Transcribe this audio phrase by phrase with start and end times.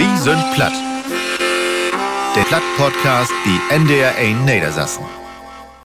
[0.00, 0.72] Wie sind platt?
[2.34, 5.04] Der Platt-Podcast, die NDR 1 Niedersassen.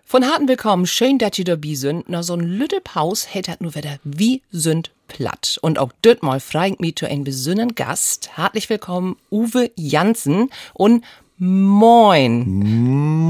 [0.06, 2.06] Von harten Willkommen, schön, dass ihr dabei sind.
[2.08, 5.60] Na, so ein lütte Paus hält hat nur wieder Wie sind platt.
[5.62, 8.38] Und auch dort mal fragt mich zu einem besonderen Gast.
[8.38, 11.04] Herzlich willkommen, Uwe Jansen und
[11.38, 12.46] Moin.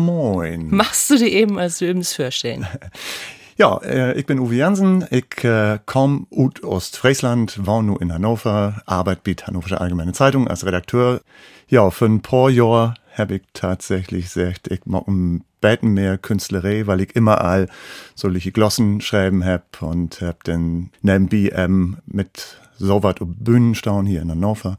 [0.06, 0.70] Moin.
[0.70, 2.68] Machst du dir eben, als du es vorstellen?
[3.58, 5.06] Ja, äh, ich bin Uwe Jansen.
[5.12, 10.66] Ich äh, komme aus Ostfriesland, wohne nu in Hannover, arbeite bei Hannoversche Allgemeine Zeitung als
[10.66, 11.22] Redakteur.
[11.70, 16.86] Ja, für ein paar Jahre habe ich tatsächlich gesagt, ich mag ein bisschen mehr Künstlerei,
[16.86, 17.70] weil ich immer all
[18.14, 24.06] solche Glossen schreiben hab und hab dann neben BM mit so was auf Bühnen stehen
[24.06, 24.78] hier in Hannover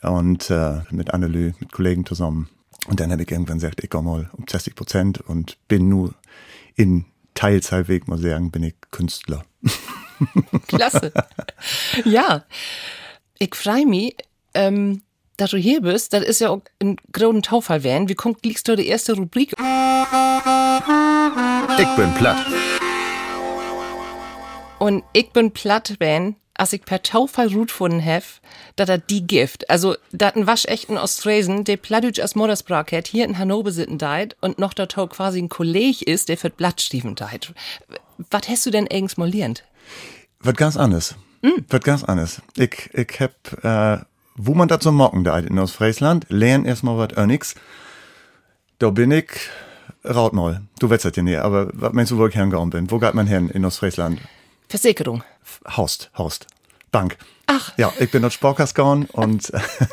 [0.00, 2.48] und äh, mit Annelü, mit Kollegen zusammen.
[2.86, 6.14] Und dann habe ich irgendwann gesagt, ich komme mal um 60 Prozent und bin nur
[6.74, 7.04] in
[7.38, 9.44] Teilzeitweg, muss ich sagen, bin ich Künstler.
[10.66, 11.12] Klasse.
[12.04, 12.44] ja,
[13.38, 14.16] ich freue mich,
[14.54, 15.02] ähm,
[15.36, 16.12] dass du hier bist.
[16.12, 18.08] Das ist ja auch ein großen Taufall werden.
[18.08, 19.52] Wie kommt, liegst du die erste Rubrik?
[21.78, 22.44] Ich bin platt.
[24.80, 28.24] Und ich bin platt, wenn, als ich per Taufall Ruth gefunden habe,
[28.76, 33.24] dass er die Gift, also, dass ein waschechten Ostfriesen, der Plattdeutsch als Muttersprach hat, hier
[33.24, 37.54] in Hannover sitten deit und noch dort quasi ein Kolleg ist, der für Blattstiefen deit.
[38.30, 39.64] Was hast du denn eigens lernt?
[40.40, 41.14] Was ganz anderes.
[41.42, 41.62] Mm.
[41.68, 42.42] Was ganz anderes.
[42.56, 47.54] Ich, ich hab, äh, wo man so mocken deit in Ostfriesland, lern erstmal was nix.
[48.80, 49.30] Da bin ich,
[50.04, 50.62] raut mal.
[50.80, 52.90] Du das ja nicht, aber was meinst du, wo ich hergegangen bin?
[52.90, 54.20] Wo geht man hin in Ostfriesland?
[54.68, 55.22] Versicherung.
[55.76, 56.46] Host, Host.
[56.90, 57.16] Bank.
[57.46, 57.72] Ach.
[57.78, 59.50] Ja, ich bin dort Sporkas gegangen und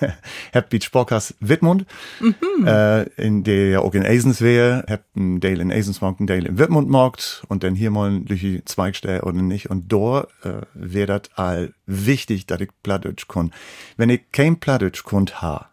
[0.54, 1.86] hab bei Sporkas Wittmund,
[2.20, 2.68] mhm.
[2.68, 6.50] äh, in der ja auch in Eisens wäre, hab einen Dale in Eisensmarkt, einen Dale
[6.50, 9.70] in Wittmund markt und dann hier mal ein Lüchi Zweigstelle oder nicht.
[9.70, 13.54] Und da äh, wäre das all wichtig, dass ich Plattdeutsch kann.
[13.96, 15.70] Wenn ich kein Plattdeutsch kund ha,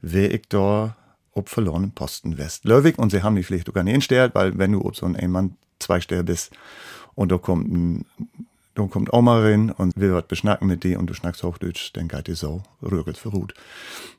[0.00, 0.96] wäre ich da
[1.32, 4.72] ob verloren Posten West Löwig und sie haben die vielleicht gar nicht instellt, weil wenn
[4.72, 6.50] du ob so ein Einmann Zweigstelle bist
[7.18, 8.04] und da kommt ein
[8.78, 12.06] dann kommt Oma rein und will was beschnacken mit dir und du schnackst Hochdeutsch, dann
[12.06, 13.54] geht die so, rügelt verruht.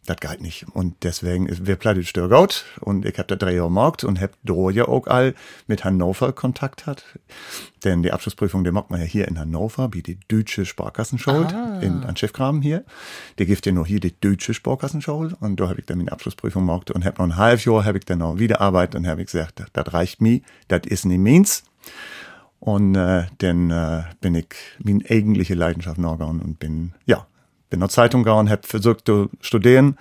[0.05, 0.65] Das geht nicht.
[0.73, 4.19] Und deswegen ist, wir Plattdeutsch der Gaut und ich hab da drei Jahre markt und
[4.19, 5.33] hab da ja auch all
[5.67, 7.05] mit Hannover Kontakt hat.
[7.85, 11.79] Denn die Abschlussprüfung, die macht man ja hier in Hannover, wie die deutsche Sparkassenschule Ah.
[11.79, 12.83] in an Schiffgraben hier.
[13.37, 16.65] Die gibt ja nur hier die deutsche Sparkassenschule und da hab ich dann meine Abschlussprüfung
[16.65, 19.19] markt und hab noch ein halbes Jahr, hab ich dann noch wieder Arbeit und hab
[19.19, 21.63] ich gesagt, das reicht mir, das ist nicht meins.
[22.59, 24.47] Und äh, dann äh, bin ich
[24.83, 27.25] meine eigentliche Leidenschaft nachgegangen und bin, ja,
[27.69, 29.97] bin noch Zeitung gegangen, hab versucht zu studieren.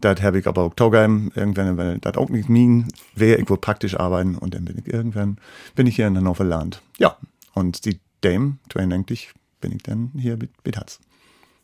[0.00, 3.60] Das habe ich aber auch Togheim irgendwann, weil das auch nicht mein wäre, ich wollte
[3.60, 5.36] praktisch arbeiten und dann bin ich irgendwann,
[5.76, 6.82] bin ich hier in Hannover Land.
[6.98, 7.16] Ja,
[7.54, 9.30] und die Dame, Twain eigentlich,
[9.60, 10.98] bin ich dann hier mit, mit Hatz.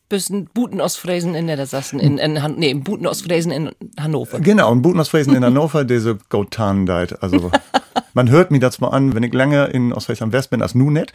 [0.08, 4.40] Bist ein Buten Ostfriesen in Niedersassen, in, in, Han nee, ein Buten Ostfriesen in Hannover.
[4.40, 7.22] Genau, ein Buten aus Friesen in Hannover, der so Gotan deit.
[7.22, 7.50] Also,
[8.14, 10.90] man hört mir das mal an, wenn ich länger in Ostfriesland West bin als nu
[10.90, 11.12] net,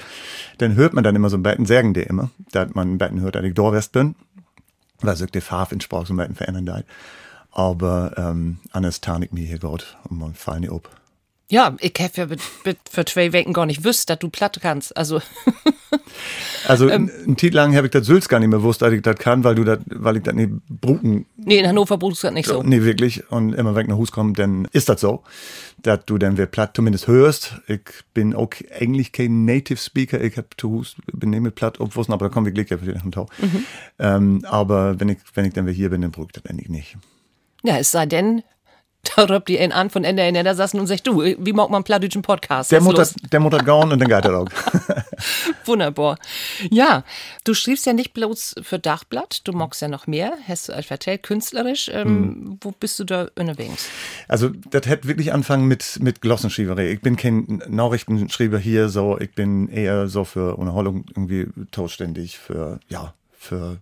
[0.57, 3.21] dann hört man dann immer so ein Betten sagen der immer, dass man ein Betten
[3.21, 4.15] hört, dass ich da West bin.
[5.01, 6.85] Weil sich die Farbe in Sprache so ein verändern deit.
[7.51, 10.89] Aber, ähm, anders tarn ich mir hier Gott und man fallen nicht ab.
[11.49, 12.27] Ja, ich hab ja
[12.89, 14.95] für zwei Wochen gar nicht wüsst, dass du platt kannst.
[14.95, 15.21] Also,
[16.67, 19.17] Also, einen Titel lang habe ich das Sülz gar nicht mehr gewusst, dass ich das
[19.17, 22.33] kann, weil du das, weil ich das nicht bruten nee, in Hannover brauchst du das
[22.33, 22.63] nicht so.
[22.63, 23.29] Nee, wirklich.
[23.31, 25.23] Und immer weg nach Hus kommt, dann ist das so,
[25.81, 27.55] dass du dann wer platt zumindest hörst.
[27.67, 27.81] Ich
[28.13, 28.49] bin auch
[28.79, 30.21] eigentlich kein Native Speaker.
[30.21, 33.03] Ich hab zu Hus, bin nicht mit platt obwussten, aber da kommen wir gleich vielleicht
[33.03, 33.27] noch Tau.
[33.99, 36.69] Ähm, aber wenn ich, wenn ich dann wieder hier bin, dann brauche ich das eigentlich
[36.69, 36.97] nicht.
[37.63, 38.43] Ja, es sei denn,
[39.03, 41.83] da rübt die einen an von Ende in Niedersassen und sagt, du, wie mag man
[41.83, 42.71] plattdeutschen Podcast?
[42.71, 44.47] Der Mutter, der Mutter gauen und er auch.
[45.65, 46.17] Wunderbar.
[46.69, 47.03] Ja,
[47.43, 51.23] du schriebst ja nicht bloß für Dachblatt, du magst ja noch mehr, hast du erzählt,
[51.23, 51.89] künstlerisch.
[51.93, 52.57] Ähm, Hm.
[52.61, 53.87] Wo bist du da unterwegs?
[54.27, 56.91] Also, das hat wirklich angefangen mit, mit Glossenschreiberei.
[56.91, 62.79] Ich bin kein Nachrichtenschreiber hier, so, ich bin eher so für Unterhaltung irgendwie zuständig, für,
[62.87, 63.77] ja, für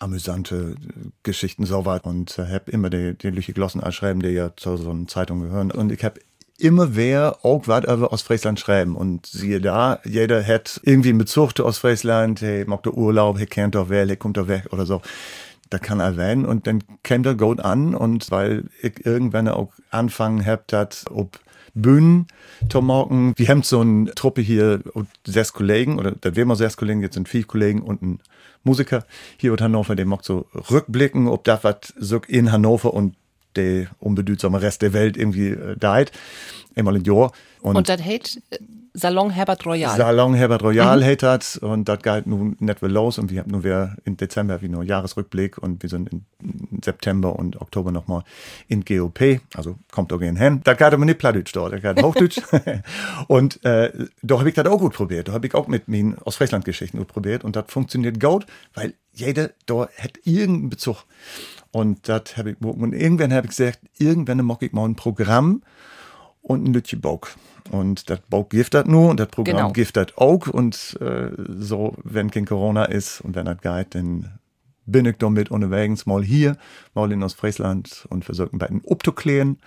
[0.00, 0.74] amüsante
[1.22, 4.76] Geschichten so weit und äh, hab immer die, die Lüche Glossen schreiben, die ja zu
[4.76, 5.70] so einer Zeitung gehören.
[5.70, 6.18] Und ich hab
[6.58, 8.96] immer wer auch was über Ostfriesland schreiben.
[8.96, 13.46] Und siehe da, jeder hat irgendwie einen Bezug zu Ostfriesland, hey, mag der Urlaub, hey,
[13.46, 15.00] kennt doch wer, hey, kommt doch weg oder so.
[15.70, 19.72] Da kann er werden und dann kennt er gut an und weil ich irgendwann auch
[19.90, 21.38] anfangen hab, dat ob
[21.74, 22.26] Bühnen
[22.68, 23.34] zu machen.
[23.36, 24.82] Wir haben so eine Truppe hier,
[25.24, 28.18] sechs Kollegen, oder da wären wir sechs Kollegen, jetzt sind vier Kollegen und ein
[28.64, 29.04] Musiker
[29.36, 33.14] hier in Hannover, der macht so Rückblicken, ob das was so in Hannover und
[33.56, 36.12] der unbedeutsame Rest der Welt irgendwie äh, deit.
[36.74, 37.32] Einmal im Jahr.
[37.60, 38.40] Und, und das heißt
[38.92, 39.96] Salon Herbert Royal.
[39.96, 41.04] Salon Herbert Royal mhm.
[41.04, 44.16] hat das und das geht nun nicht mehr los und wir haben nur wieder im
[44.16, 46.24] Dezember wie nur Jahresrückblick und wir sind im
[46.82, 48.24] September und Oktober nochmal
[48.66, 50.60] in GOP, also kommt auch gehen hin.
[50.64, 52.40] Da geht aber nicht Plattdeutsch dort, da geht Hochdeutsch.
[53.28, 53.92] und äh,
[54.22, 55.28] da habe ich das auch gut probiert.
[55.28, 58.46] Da habe ich auch mit meinen aus Friesland Geschichten gut probiert und das funktioniert gut,
[58.74, 61.04] weil jeder da hat irgendeinen Bezug.
[61.70, 65.62] Und das habe ich, und irgendwann habe ich gesagt, irgendwann mag ich mal ein Programm
[66.42, 67.36] und ein Lütje Bock.
[67.70, 69.90] Und das Bock das nur und das Programm genau.
[69.92, 70.46] das auch.
[70.46, 74.38] Und äh, so, wenn kein Corona ist und wenn das geht, dann
[74.86, 76.56] bin ich damit unterwegs mal hier,
[76.94, 79.58] mal in Ostfriesland und versuchen bei den abzuklären,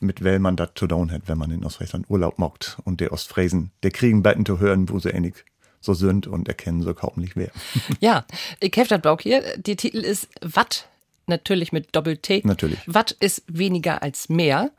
[0.00, 2.78] mit wel man das zu tun hat, wenn man in Ostfriesland Urlaub macht.
[2.84, 5.44] Und der Ostfriesen, der kriegen beiden zu hören, wo sie ähnlich
[5.80, 7.50] so sind und erkennen so kaum nicht wer.
[8.00, 8.26] Ja,
[8.60, 9.42] ich habe das Bock hier.
[9.56, 10.88] Der Titel ist Watt
[11.26, 12.42] natürlich mit Doppel-T.
[12.44, 12.78] Natürlich.
[12.86, 14.70] Watt ist weniger als mehr.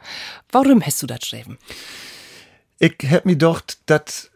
[0.52, 1.58] Warum hast du das geschrieben?
[2.80, 4.32] Ich hab mir gedacht, das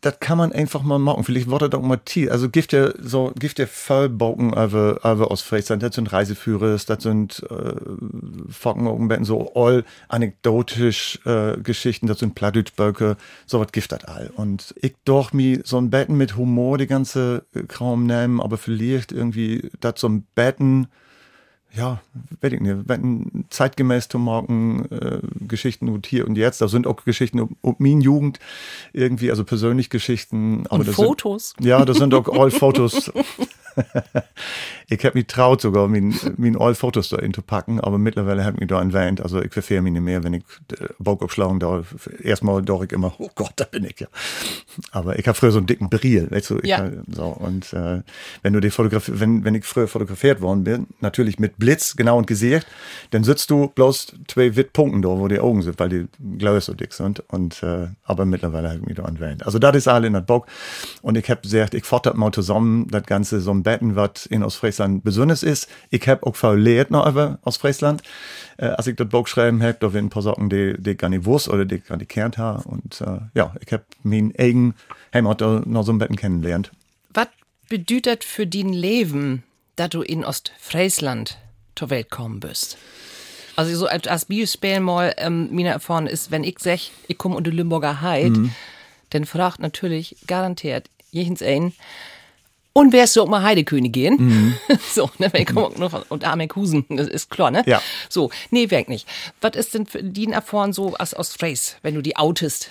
[0.00, 1.24] das kann man einfach mal machen.
[1.24, 2.32] Vielleicht wurde doch mal Tier.
[2.32, 5.82] Also gibt ja so, gibt ja Vollbocken über, über aus Friesland.
[5.82, 7.74] Das sind Reiseführer, das sind äh,
[8.50, 13.16] Focken, so all anekdotisch äh, Geschichten, das sind Plattdeutschböcke,
[13.46, 14.30] so was gibt das all.
[14.34, 19.12] Und ich doch mir so ein Betten mit Humor die ganze Kram nehmen, aber vielleicht
[19.12, 20.88] irgendwie das so ein Betten
[21.74, 22.00] ja,
[22.40, 26.86] weiß ich nicht, wenn zeitgemäß zu machen, äh, Geschichten und hier und jetzt, da sind
[26.86, 28.38] auch Geschichten um, um meine Jugend
[28.92, 30.66] irgendwie, also persönlich Geschichten.
[30.66, 31.54] und Fotos.
[31.58, 33.12] Sind, ja, das sind auch all Fotos.
[34.88, 38.58] ich habe mich traut sogar, mein, mein all Fotos da zu packen, aber mittlerweile hat
[38.58, 39.20] mich da entwähnt.
[39.20, 41.84] Also ich verfehre mich nicht mehr, wenn ich äh, Bock aufschlagen da.
[42.22, 44.08] Erstmal doch ich immer, oh Gott, da bin ich ja.
[44.90, 46.78] Aber ich habe früher so einen dicken Briel, weißt du, ja.
[46.78, 48.02] Hab, so und äh,
[48.42, 52.18] wenn du die Fotografie, wenn wenn ich früher fotografiert worden bin, natürlich mit Blitz genau
[52.18, 52.66] und Gesicht,
[53.10, 56.06] dann sitzt du bloß zwei Wittpunkten da, wo die Augen sind, weil die
[56.38, 57.20] Gläser so dick sind.
[57.28, 59.44] Und äh, aber mittlerweile habe ich mich da entwähnt.
[59.44, 60.46] Also das ist alle in der Bock.
[61.02, 64.42] Und ich habe gesagt, ich fordert mal zusammen das Ganze so ein Betten, was in
[64.42, 65.68] Ostfriesland besonders ist.
[65.90, 68.02] Ich habe auch verlehrt noch über Ostfriesland.
[68.56, 71.08] Äh, als ich das Buch geschrieben habe, da waren ein paar Sachen, die, die gar
[71.08, 72.66] nicht wusste oder die gar nicht kennt habe.
[72.68, 74.74] Und äh, ja, ich habe meinen eigenen
[75.12, 76.70] Heimat noch so ein Betten kennengelernt.
[77.12, 77.28] Was
[77.68, 79.42] bedeutet für dein Leben,
[79.76, 81.38] dass du in Ostfriesland
[81.78, 82.76] zur Welt kommen bist?
[83.56, 86.78] Also so als, als Beispiel mal ähm, meine Erfahrung ist, wenn ich sag,
[87.08, 88.52] ich komme unter Limburger Heid, mhm.
[89.10, 91.72] dann fragt natürlich garantiert jechens ein,
[92.78, 94.14] und wärst du auch mal Heidekönigin?
[94.14, 94.54] Mhm.
[94.94, 97.64] so, ne, wenn ich komme noch von, und Armekusen, das ist klar, ne?
[97.66, 97.82] Ja.
[98.08, 99.08] So, nee, weg nicht.
[99.40, 102.70] Was ist denn für die erfahren so als aus Phrase, wenn du die outest?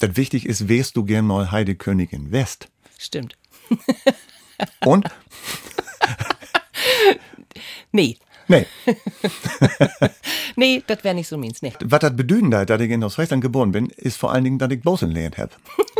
[0.00, 2.66] Das wichtig ist, wärst du gern mal Heidekönigin West.
[2.98, 3.36] Stimmt.
[4.84, 5.06] und?
[7.92, 8.16] nee.
[8.48, 8.66] Nee.
[10.56, 11.72] nee, das wäre nicht so meins, nee.
[11.84, 14.82] Was das bedeutet, dass ich in Ostfriesland geboren bin, ist vor allen Dingen, dass ich
[14.82, 15.52] Bosen gelernt habe.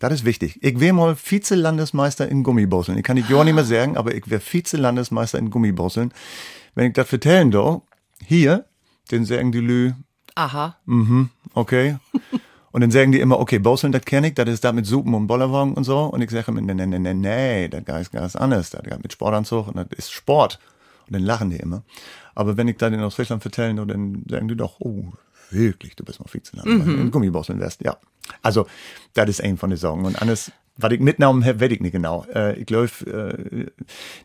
[0.00, 0.58] Das ist wichtig.
[0.60, 2.98] Ich wäre mal Vize-Landesmeister in Gummibosseln.
[2.98, 6.12] Ich kann nicht ja nicht mehr sagen, aber ich wäre Vize-Landesmeister in Gummibosseln.
[6.74, 7.80] Wenn ich das vertellen darf,
[8.22, 8.66] hier,
[9.10, 9.92] den sagen die Lü.
[10.34, 10.76] Aha.
[10.84, 11.96] Mhm, okay.
[12.74, 15.14] Und dann sagen die immer, okay, Bosseln, das kenne ich, das ist da mit Suppen
[15.14, 16.00] und Bollerwagen und so.
[16.00, 18.70] Und ich sage immer, nee, nee, nee, nee, nee, das ist ganz anders.
[18.70, 20.58] Das geht mit Sportanzug und das ist Sport.
[21.06, 21.82] Und dann lachen die immer.
[22.34, 25.12] Aber wenn ich da den aus Friesland vertellen, dann sagen die doch, oh,
[25.50, 27.00] wirklich, du bist mal Vizeland mhm.
[27.00, 27.96] in Gummibosseln wärst, ja.
[28.42, 28.66] Also,
[29.12, 30.04] das ist ein von den Sorgen.
[30.04, 32.24] Und alles, was ich mitgenommen habe, weiß ich nicht genau.
[32.34, 33.66] Äh, ich glaube, äh,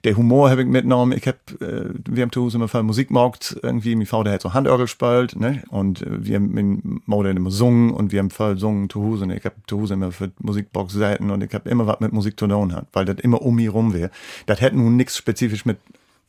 [0.03, 1.11] der Humor habe ich mitgenommen.
[1.17, 4.53] Ich habe, äh, wir haben zu Hause immer viel Musikmarkt irgendwie, mein Vater hat so
[4.53, 5.63] Handorgel gespielt, ne?
[5.69, 9.25] Und äh, wir haben mit Mutter immer gesungen und wir haben viel gesungen zu Hause.
[9.25, 12.13] Und ich habe zu Hause immer für Musikbox Seiten und ich habe immer was mit
[12.13, 14.09] Musik zu tun hat, weil das immer um mich rum wäre.
[14.45, 15.77] Das hätte nun nichts spezifisch mit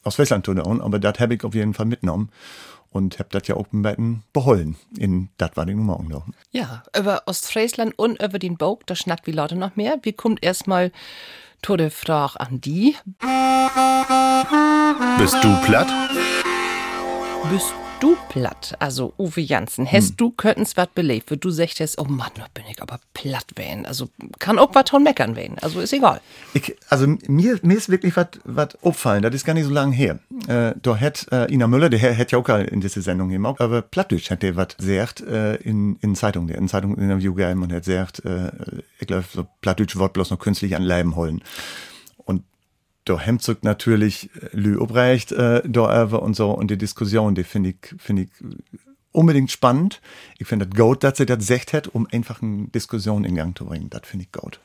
[0.03, 2.31] aus Friesland zu tun, aber das habe ich auf jeden Fall mitgenommen
[2.91, 7.23] und hab das ja auch beiden behollen in das war die Nummer auch Ja, über
[7.27, 9.99] Ostfriesland und über den Bauch, da schnackt wie Leute noch mehr.
[10.03, 10.91] Wir kommt erstmal
[11.63, 12.97] zu der Frage an die.
[15.19, 15.89] Bist du platt?
[17.51, 20.17] Bist du platt, also Uwe Janssen, hast hm.
[20.17, 23.87] du könnens wat belebt, du sagtest, oh Mann, da bin ich aber platt werden.
[23.87, 26.21] Also kann auch was von meckern werden, also ist egal.
[26.55, 29.95] Ich, also mir, mir ist wirklich was was auffallen, das ist gar nicht so lange
[29.95, 30.19] her.
[30.49, 33.83] Äh, da hat äh, Ina Müller, der hätte ja auch in diese Sendung gemacht, aber
[33.83, 37.63] Plattdeutsch hat der was gesagt äh, in, in Zeitung, der in Zeitung in Interview gegeben
[37.63, 38.51] und hat gesagt, äh,
[38.99, 41.43] ich glaube, so Plattdeutsch Wort bloß noch künstlich an Leiben holen
[43.05, 47.71] da hemmt natürlich äh, Lü Obrecht äh, da und so und die Diskussion, die finde
[47.71, 48.29] ich, finde ich
[49.13, 50.01] unbedingt spannend.
[50.39, 53.57] Ich finde das gut, dass sie das gesagt hat, um einfach eine Diskussion in Gang
[53.57, 53.91] zu bringen.
[53.91, 54.61] Das finde ich gut.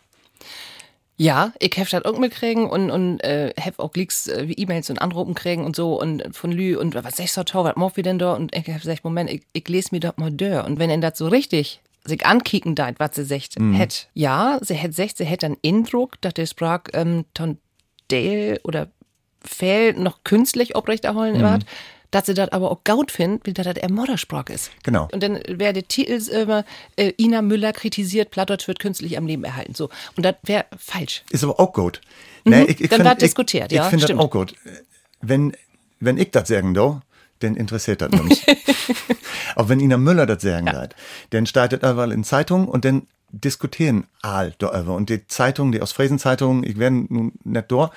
[1.17, 5.01] Ja, ich hab das auch mitkriegen und, und äh, hab auch Leaks, äh, E-Mails und
[5.01, 8.19] Anrufen kriegen und so und von Lü und was sagst du, was macht wir denn
[8.19, 8.33] da?
[8.33, 10.65] Und ich hab gesagt, Moment, ich, ich lese mir doch mal durch.
[10.65, 13.73] Und wenn er das so richtig sich ankicken deit, was sie sagt, Mhm.
[13.75, 14.09] hätt.
[14.13, 17.57] Ja, sie hätt sagt, sie hätt einen Eindruck, dass der Sprach ähm, ton
[18.09, 18.87] Dale oder
[19.43, 21.41] Fehl noch künstlich aufrechterholen Mhm.
[21.41, 21.65] wird,
[22.11, 24.71] dass sie das aber auch gut findet, wie das eher Muttersprach ist.
[24.83, 25.07] Genau.
[25.11, 26.63] Und dann wäre der Titel immer,
[26.95, 29.73] äh, Ina Müller kritisiert, Plattdeutsch wird künstlich am Leben erhalten.
[29.75, 29.89] So.
[30.15, 31.23] Und das wäre falsch.
[31.29, 32.01] Ist aber auch gut.
[32.45, 34.55] Nee, ich, ich Dann wird diskutiert, ich, ja, Ich finde das auch gut.
[35.21, 35.53] Wenn,
[35.99, 37.01] wenn ich das sagen darf,
[37.39, 38.45] dann interessiert das mich.
[39.55, 40.87] Aber wenn Ina Müller das sagen ja.
[41.31, 43.07] dann startet er in Zeitung und dann
[43.41, 44.95] diskutieren all darüber.
[44.95, 47.91] Und die Zeitung, die Ostfriesen-Zeitung, ich werde nun nicht da,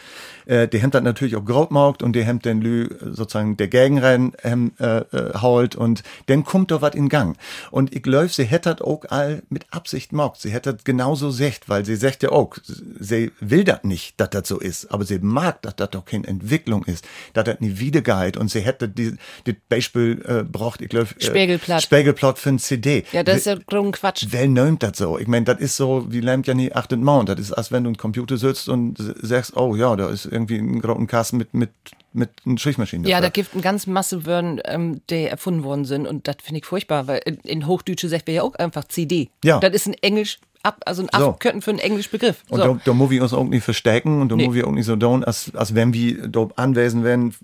[0.46, 4.32] äh, die haben das natürlich auch grautmaugt und die haben dann Lü sozusagen der Gegenrein
[4.42, 7.36] ähm, äh, äh, hault und dann kommt da was in Gang.
[7.70, 10.40] Und ich glaube, sie hätte das auch all mit Absicht maugt.
[10.40, 12.56] Sie hätte das genauso secht, weil sie sagt ja auch,
[12.98, 16.26] sie will das nicht, dass das so ist, aber sie mag, dass das doch keine
[16.26, 19.16] Entwicklung ist, dass das nie wiedergeht und sie hätte die,
[19.46, 21.82] die Beispiel äh, braucht, ich glaube, äh, Spiegelblatt.
[21.82, 23.04] Spiegelblatt für ein CD.
[23.12, 24.26] Ja, das ist ja grund Quatsch.
[24.30, 25.18] Wer nimmt das so?
[25.18, 27.28] Ich meine, das ist so, wie lernt ja nie achtet Mount.
[27.28, 30.56] Das ist, als wenn du im Computer sitzt und sagst, oh ja, da ist irgendwie
[30.58, 31.70] ein großen Kasten mit, mit,
[32.12, 33.08] mit einer Strichmaschine.
[33.08, 36.60] Ja, da gibt eine ganz Masse Wörter, ähm, die erfunden worden sind und das finde
[36.60, 39.30] ich furchtbar, weil in, in Hochdeutsche sagt wir ja auch einfach CD.
[39.44, 39.60] Ja.
[39.60, 41.36] Das ist ein Englisch, ab, also ein So.
[41.40, 42.42] Für einen englischen Begriff.
[42.48, 42.74] Und So.
[42.74, 44.46] da, da muss wir uns auch nicht verstecken und da Nee.
[44.46, 47.34] muss wir auch nicht so tun, als, als wenn wir da anwesend wären,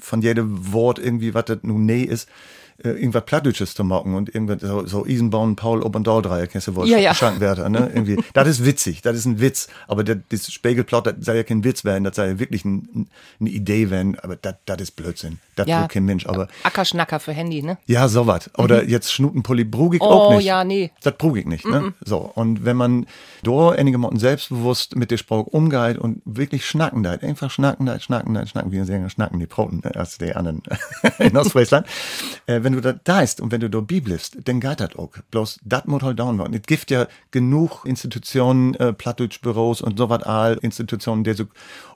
[0.00, 2.28] von jedem Wort irgendwie, was das nun nee ist,
[2.82, 6.66] äh, irgendwas Plattdeutsches zu machen und irgendwas so, so Eisenbahn, Paul, Ob- und Dahl-Dreieck, kennst
[6.68, 7.14] du wohl, Ja, ja.
[7.14, 7.90] Schankwärter, ne?
[7.94, 8.18] Irgendwie.
[8.32, 11.62] Das ist witzig, das ist ein Witz, aber das, das Spiegelplot, das soll ja kein
[11.64, 13.08] Witz werden, das soll ja wirklich ein, ein,
[13.40, 15.38] eine Idee werden, aber das, das ist Blödsinn.
[15.56, 15.82] Das Ja.
[15.82, 17.78] will kein Mensch, aber Ackerschnacker für Handy, ne?
[17.86, 18.50] ja, sowas.
[18.58, 20.44] Oder jetzt Schnutenpulli brug ich auch Oh, nicht.
[20.46, 20.90] ja, nee.
[21.02, 21.92] Das brug ich nicht, ne?
[22.04, 22.18] So.
[22.18, 23.06] Und wenn man
[23.42, 28.00] da einige Motten selbstbewusst mit der Sprache umgeht und wirklich schnacken da, einfach schnacken da,
[28.00, 30.62] schnacken da, schnacken, wie sagen, schnacken die Broten, ne, als die anderen
[31.20, 31.86] in Ostfriesland.
[32.46, 35.10] äh, wenn du da da ist und wenn du da bliebst, dann geht das auch.
[35.30, 36.54] Bloß, das muss halt down werden.
[36.54, 41.44] Es gibt ja genug Institutionen, äh, Plattdeutschbüros und so was all, Institutionen, die so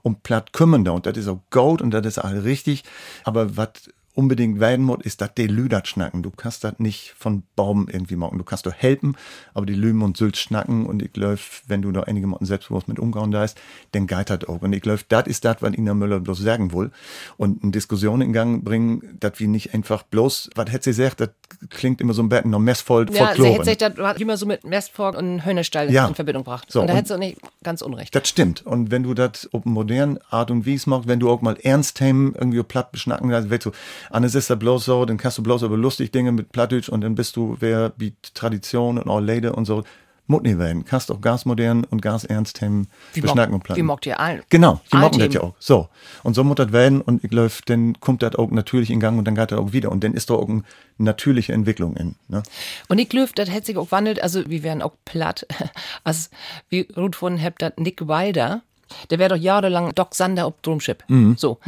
[0.03, 0.93] um Platt kümmern da.
[0.93, 2.85] Und das ist auch gut und das ist all richtig.
[3.25, 3.71] Aber was
[4.19, 6.25] unbedingt werden muss, ist, dass die Lüdert schnacken.
[6.25, 8.37] Du kannst das nicht von Baum irgendwie machen.
[8.37, 9.17] Du kannst doch helfen,
[9.55, 12.89] aber die Lüben und Sylt schnacken und ich glaube, wenn du da einige Motten selbstbewusst
[12.89, 13.57] mit umgehauen da ist,
[13.93, 14.61] dann das auch.
[14.63, 16.91] Und ich glaube, das ist das, was Ina Müller bloß sagen will.
[17.37, 21.21] Und eine Diskussion in Gang bringen, dass wir nicht einfach bloß, was hätte sie gesagt,
[21.21, 21.31] das
[21.71, 23.53] klingt immer so ein bisschen noch messvoll Ja, sie Folklore.
[23.53, 26.09] hätte sich das immer so mit Mestfork und Höhnestall Ja.
[26.09, 26.67] in Verbindung gebracht.
[26.73, 28.13] So, und da hätte sie auch nicht ganz unrecht.
[28.17, 28.67] Das stimmt.
[28.67, 31.99] Und wenn du das auf moderne Art und Weise machst, wenn du auch mal ernst
[31.99, 33.71] Themen irgendwie platt beschnacken kannst, weißt du,
[34.11, 37.03] Anne ist das bloß so, dann kannst du bloß über lustig Dinge mit Plattdeutsch und
[37.03, 39.85] dann bist du, wer wie Tradition und all Lede und so.
[40.31, 40.85] Mut nicht werden.
[40.85, 43.79] Kannst auch ganz modern und ganz ernst Themen Wie beschnacken und platt.
[43.79, 44.43] Wie mockt ihr allen?
[44.51, 45.55] Genau, die mocken das ja auch.
[45.59, 45.89] So.
[46.23, 49.19] Und so muss das werden und ich glaube, dann kommt das auch natürlich in Gang
[49.19, 49.91] und dann geht das auch wieder.
[49.91, 50.65] Und dann ist da auch eine
[50.99, 52.15] natürliche Entwicklung in.
[52.29, 52.43] Ne?
[52.89, 55.47] Und ich glaube, das hätte sich auch wandelt, also wir wären auch platt.
[56.05, 56.29] Also,
[56.71, 58.63] wie Ruth von habt, dat Nick Wilder,
[59.11, 61.05] der wäre doch jahrelang Doc Sander ob Drumship.
[61.09, 61.37] Mhm.
[61.37, 61.59] So.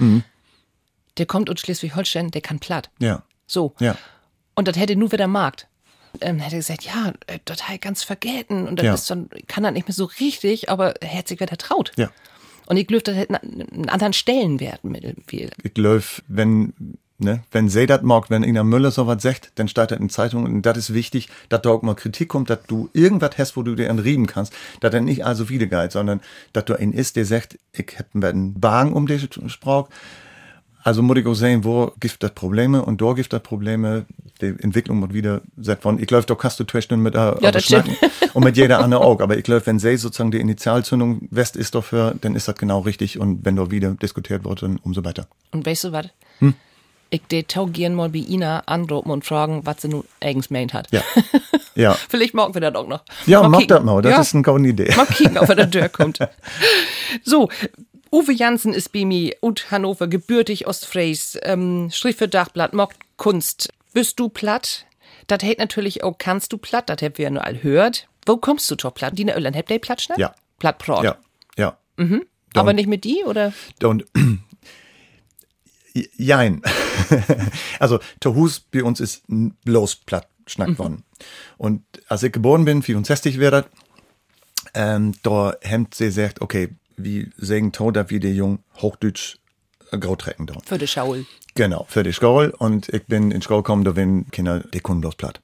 [1.18, 2.90] Der kommt aus Schleswig-Holstein, der kann platt.
[2.98, 3.22] Ja.
[3.46, 3.74] So.
[3.80, 3.96] Ja.
[4.54, 5.66] Und das hätte nur wieder Markt.
[6.20, 8.94] Ähm, hätte gesagt, ja, äh, das hat ganz vergessen und das Ja.
[8.94, 11.92] ist dann, kann das nicht mehr so richtig, aber er hätte sich wieder traut.
[11.96, 12.10] Ja.
[12.66, 15.50] Und ich glaube, das hätte einen, anderen Stellenwert mit viel.
[15.62, 16.72] ich glaube, wenn,
[17.18, 20.44] ne, wenn sie das mag, wenn Ina Müller sowas sagt, dann steht das in Zeitung
[20.44, 23.62] und das ist wichtig, dass da auch mal Kritik kommt, dass du irgendwas hast, wo
[23.62, 26.20] du dir entrieben kannst, dass er nicht also wiedergeht, sondern
[26.52, 29.88] dass du einen ist, der sagt, ich hab einen Wagen um die Sprache,
[30.82, 34.06] also muss ich auch sehen, wo gibt das Probleme und da gibt das Probleme,
[34.40, 37.96] die Entwicklung wird wieder seit von, ich kannst du zwischen mit äh, Ja, schnacken
[38.34, 41.74] und mit jeder andere auch, aber ich glaube, wenn sie sozusagen die Initialzündung West ist
[41.74, 45.26] dafür, dann ist das genau richtig und wenn da wieder diskutiert wird, dann umso weiter.
[45.52, 46.06] Und weißt du was?
[46.38, 46.54] Hm?
[47.10, 50.88] Ich de taugieren mal bei Ina anrufen und fragen, was sie nun eigens meint hat.
[50.92, 51.02] Ja.
[51.76, 51.96] Ja.
[52.08, 53.02] Vielleicht morgen wir das auch noch.
[53.26, 54.02] Ja, mach das mal.
[54.02, 54.92] Das ja, ist eine gute Idee.
[54.96, 56.18] Mal kicken, ob er da Tür kommt.
[57.24, 57.48] So,
[58.12, 63.72] Uwe Jansen ist bei mir und Hannover, gebürtig Ostfries, ähm, Strich für Dachblatt, mockt Kunst.
[63.92, 64.86] Bist du platt?
[65.28, 68.08] Das hält natürlich auch, kannst du platt, das habt wir ja nur all hört.
[68.26, 69.16] Wo kommst du doch platt?
[69.16, 70.18] Dina Öllern, habt ihr platt schnell?
[70.18, 70.34] Ja.
[70.58, 71.04] Platt Prort.
[71.04, 71.18] Ja,
[71.56, 71.78] ja.
[72.54, 73.52] Aber nicht mit die, oder?
[73.82, 74.04] Und
[76.16, 76.62] jein.
[77.78, 81.04] also Tohus bei uns ist bloß platt schnackt worden.
[81.58, 83.64] Und als ich geboren bin, 64 wäre das,
[84.74, 86.70] ähm, da hemmt sie sagt, okay,
[87.04, 89.38] wie sagen to, dass wir die Jung Hochdeutsch
[89.90, 90.54] äh, grau trecken da.
[90.64, 91.26] Für die Schaul.
[91.54, 92.52] Genau, für die Schule.
[92.56, 95.40] Und ich bin in Schule gekommen, da waren Kinder, die können bloß platt.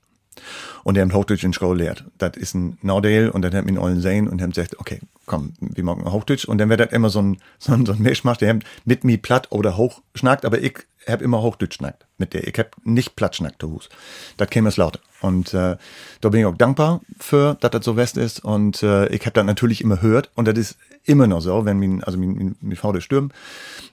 [0.85, 2.05] Und der hat Hochdeutsch in Schule lehrt.
[2.19, 5.55] Das ist ein Nordale und dann hat ihn allen sehen und haben gesagt, okay, komm,
[5.61, 6.45] wir machen Hochdeutsch.
[6.45, 9.05] Und dann wird das immer so ein, so ein, so ein Mischmasch, der hat mit
[9.05, 12.47] mir platt oder hoch schnackt, aber ich hab immer Hochdeutsch schnackt mit der.
[12.47, 13.89] Ich hab nicht platt schnackt, der Hus.
[14.37, 15.01] Das käme es lauter.
[15.21, 15.77] Und äh,
[16.21, 18.45] da bin ich auch dankbar für, dass das so west ist.
[18.45, 20.31] Und äh, ich hab das natürlich immer gehört.
[20.35, 23.33] Und das ist immer noch so, wenn mein, also mein, mein, mein Vater stirbt,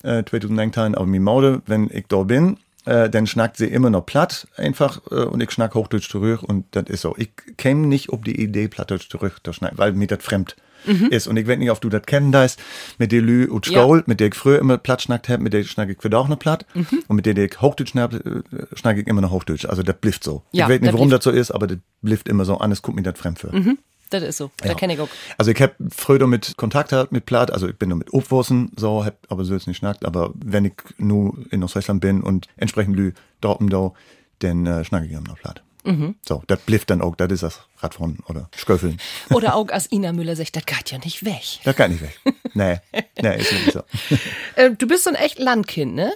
[0.03, 4.05] äh, 2019, aber mein Maude, wenn ich da bin, äh, dann schnackt sie immer noch
[4.05, 7.15] platt einfach äh, und ich schnack Hochdeutsch zurück und das ist so.
[7.17, 10.55] Ich käme nicht auf die Idee, Plattdeutsch zurück zu schnacken, weil mir das fremd
[11.12, 11.27] ist.
[11.27, 12.60] Und ich weiß nicht, ob du das kennen hast,
[12.98, 14.03] mit der Lü und Skol, Ja.
[14.05, 16.38] mit der ich früher immer platt schnackt habe, mit der schnack ich wieder auch noch
[16.38, 16.65] platt.
[17.08, 18.41] Und mit der, der ich Hochdeutsch schnack, äh,
[18.74, 19.63] schnack ich immer noch Hochdeutsch.
[19.63, 20.43] Also das blifft so.
[20.51, 22.82] Ja, ich weiß nicht, warum das so ist, aber das blifft immer so an, es
[22.82, 23.53] kommt mir das fremd für.
[24.13, 24.51] Das ist so.
[24.58, 24.74] Da Ja.
[24.75, 25.10] kenne ich auch.
[25.38, 28.72] Also ich hab früher mit Kontakt gehabt mit Platt, also ich bin nur mit Obwursen,
[28.75, 32.48] so, hab aber so jetzt nicht schnackt, aber wenn ich nur in Ostfriesland bin und
[32.58, 33.58] entsprechend Lü da,
[34.39, 35.63] dann äh, schnack ich immer noch Platt.
[36.25, 39.00] So, das blifft dann auch, das ist das Radfahren oder Sköffeln.
[39.32, 41.60] Oder auch als Ina Müller sagt, das geht ja nicht weg.
[41.65, 42.17] Das kann nicht weg.
[42.53, 42.77] nee,
[43.22, 43.82] nee, ist nicht so.
[44.55, 46.13] Äh, du bist so ein echt Landkind, ne?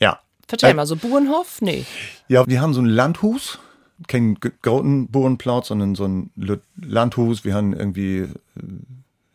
[0.00, 0.18] Ja.
[0.48, 1.60] Vertell Äh, mal, so Burenhof?
[1.60, 1.84] Nee.
[2.28, 3.58] Ja, wir haben so ein Landhus,
[4.08, 6.30] kein Bauernplatz, sondern so ein
[6.80, 7.44] Landhus.
[7.44, 8.30] Wir haben irgendwie äh,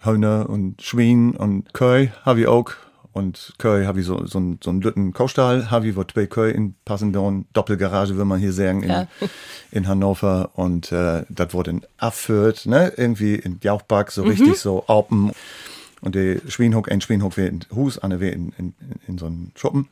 [0.01, 2.71] Hühner und Schwein und Köi habe ich auch.
[3.11, 6.27] Und Köi habe ich so, so ein, so ein Lütten Kaustall, habe ich, wo zwei
[6.27, 9.07] Köi in Passendorn, Doppelgarage, will man hier sagen, in, Ja.
[9.71, 10.51] in Hannover.
[10.53, 15.31] Und äh, das wurde in Afführt, ne, irgendwie in Jauchback, so richtig so Alpen.
[16.01, 18.73] Und der Schwienhock, ein Schwienhock wäre in Hus, eine wäre in, in,
[19.07, 19.89] in so einen Schuppen.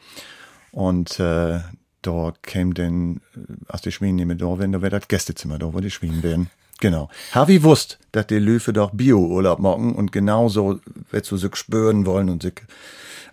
[0.71, 1.59] Und äh,
[2.07, 5.59] dort käme dann, äh, als die Schweine nicht mehr da wären, da wäre das Gästezimmer
[5.59, 6.49] da, wo die Schweine wären.
[6.79, 7.09] Genau.
[7.31, 10.79] Habe ich wusst, dass die Löwe doch Bio-Urlaub machen und genauso,
[11.11, 12.61] wenn sie sich spüren wollen und sich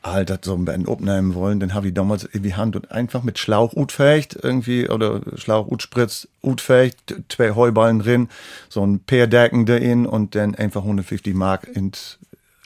[0.02, 3.22] halt das so ein abnehmen wollen, dann habe ich damals in die Hand und einfach
[3.22, 8.28] mit Schlauch utfecht irgendwie oder Schlauch utspritzt, utfecht, zwei Heuballen drin,
[8.68, 11.92] so ein Peerdecken da in und dann einfach 150 Mark in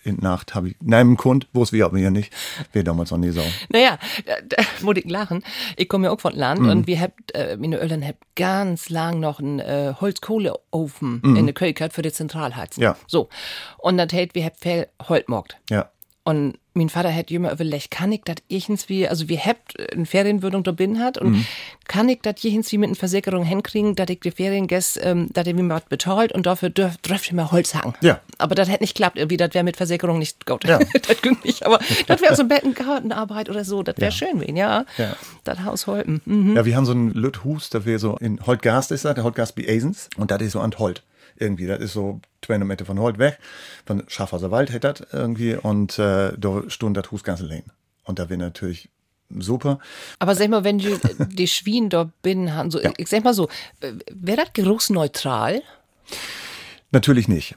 [0.09, 2.33] in die Nacht habe ich nehmen Kund, wo es wir aber ja nicht,
[2.73, 3.43] wir damals noch nie so.
[3.69, 5.43] Naja, da, da muss ich lachen.
[5.77, 6.69] Ich komme ja auch von Land Mhm.
[6.71, 11.55] und wir habt, äh, meine Eltern habt ganz lang noch einen äh, Holzkohleofen in der
[11.55, 12.83] Küche für die Zentralheizung.
[12.83, 12.85] Mhm.
[12.85, 12.97] Ja.
[13.07, 13.29] So.
[13.79, 15.57] Und das hält, wir habt viel Holtmogt.
[15.71, 15.91] Ja.
[16.25, 20.63] Und mein Vater hat immer überlegt, kann ich das irgendwie, also wir habt eine Ferienwohnung
[20.63, 21.45] da bin hat und
[21.87, 25.55] kann ich das irgendwie mit einer Versicherung hinkriegen, dass ich die Feriengäste, ähm, dass ihr
[25.55, 27.95] mir was bezahlt und dafür dürf, dürft ihr mal Holz hacken.
[28.01, 28.21] Ja.
[28.39, 30.65] Aber das hätte nicht geklappt, irgendwie, das wäre mit Versicherung nicht gut.
[30.65, 30.79] Ja.
[31.09, 34.57] das ging nicht, aber das wäre so ein Bettengartenarbeit oder so, das wäre schön wen,
[34.57, 34.85] ja.
[34.97, 35.17] Ja.
[35.45, 36.23] Das Haus Holpen.
[36.25, 36.57] Mhm.
[36.57, 39.67] Ja, wir haben so einen Lüthus, da wäre so in Holtgast ist der Holtgast bei
[39.69, 41.03] Asens und das ist so an Holt.
[41.39, 43.39] Irgendwie, das ist so 200 Meter von Holt weg,
[43.87, 47.65] von Schaffhauser Wald hätte das irgendwie und äh, da stund das Hus ganz allein.
[48.05, 48.89] Und da wäre natürlich
[49.31, 49.79] super.
[50.19, 53.49] Aber sag mal, wenn du die Schwien da bin haben, so, ich sag mal so,
[53.81, 55.63] äh, wäre das geruchsneutral?
[56.91, 57.55] Natürlich nicht.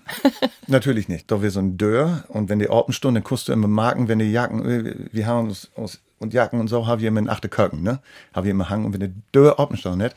[0.67, 1.31] Natürlich nicht.
[1.31, 4.31] Da wäre so ein Dörr und wenn die Ortenstunde kostet du immer Marken, wenn die
[4.31, 7.49] Jacken, äh, wir haben uns, uns und Jacken und so, haben wir immer in achte
[7.49, 7.99] Köken, ne?
[8.33, 10.15] Haben wir immer hangen und wenn die Dörr Ortenstunde hat,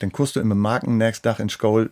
[0.00, 1.90] dann kostet du immer Marken nächsten Tag in Skol,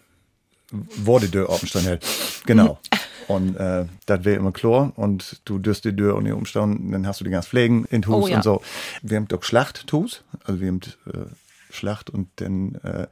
[0.73, 2.05] wo die Dörr Ortenstunde hat.
[2.47, 2.79] Genau.
[3.29, 7.07] Und äh, das wäre immer klar und du dürst die Dörr und die Umstellen, dann
[7.07, 8.37] hast du die ganz Pflegen in Hus Oh, ja.
[8.39, 8.61] und so.
[9.03, 13.07] Wir haben doch Schlachttus, also wir haben äh, Schlacht und dann äh,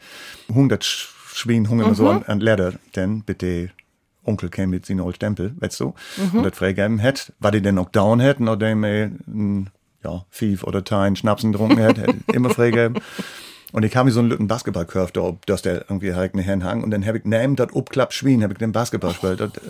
[0.49, 3.71] 100 Sch- Schwein hungern so an, an Leder, denn bitte
[4.25, 5.94] Onkel käme mit seinen Stempel, weißt du,
[6.33, 9.71] und das freigegeben hätt, was die denn auch down hätten, nachdem er ein,
[10.03, 13.01] ja, Fief oder Tein Schnapsen getrunken hätte, hätte immer freigegeben.
[13.72, 16.64] Und ich habe mir so einen lütten Basketballkurve da, dass der irgendwie halt eine Hand
[16.64, 19.40] hang und dann habe ich neben das Obklapp Schwein, habe ich den Basketball gespielt.
[19.40, 19.61] Das, äh,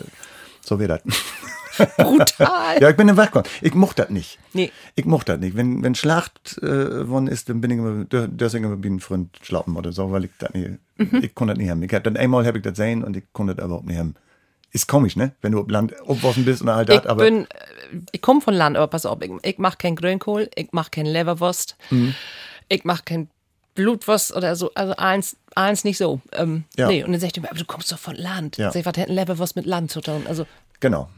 [0.61, 1.01] so wird das.
[1.97, 2.81] Brutal.
[2.81, 3.47] Ja, ich bin im Weggekommen.
[3.61, 4.37] Ich mochte das nicht.
[4.53, 4.71] Nee.
[4.95, 5.55] Ich mochte das nicht.
[5.55, 9.37] Wenn, wenn Schlacht äh, worden ist, dann bin ich immer, singe immer wie ein Freund
[9.41, 11.81] schlappen oder so, weil ich das nicht, ich konnte das nicht haben.
[11.83, 14.15] Ich hab dann einmal habe ich das sehen und ich konnte das überhaupt nicht haben.
[14.71, 15.31] Ist komisch, ne?
[15.41, 17.47] Wenn du auf Land aufgeworfen bist und all das, Ich aber bin, äh,
[18.11, 21.05] ich komme von Land, aber pass auf, ich, ich mache kein Grünkohl, ich mache kein
[21.05, 22.13] Leberwurst, Mhm.
[22.67, 23.29] ich mache kein
[23.75, 26.21] Blutwurst oder so, also eins, eins nicht so.
[26.33, 26.87] Ähm, Ja.
[26.87, 28.57] Nee, und dann sagt er mir, aber du kommst doch von Land.
[28.57, 28.71] Ja.
[28.71, 30.23] Sag ich, was hätten Leberwurst mit Land zu tun?
[30.27, 30.45] Also,
[30.79, 31.09] genau.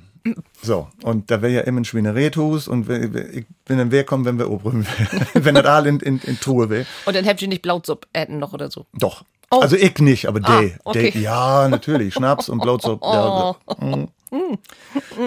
[0.61, 4.37] So, und da wäre ja immer ein Schweineretus und ich bin dann wer kommen, wenn
[4.37, 4.85] wir obrühmen
[5.33, 6.85] Wenn das all in, in, in Truhe wäre.
[7.07, 8.85] und dann habt ihr nicht Blautsuppe äten noch oder so.
[8.93, 9.23] Doch.
[9.49, 9.59] Oh.
[9.61, 11.09] Also ich nicht, aber Ah, de, okay.
[11.11, 12.13] de, ja, natürlich.
[12.13, 13.01] Schnaps und Blutzupp.
[13.01, 13.75] Ja, Oh.
[13.83, 14.07] mm.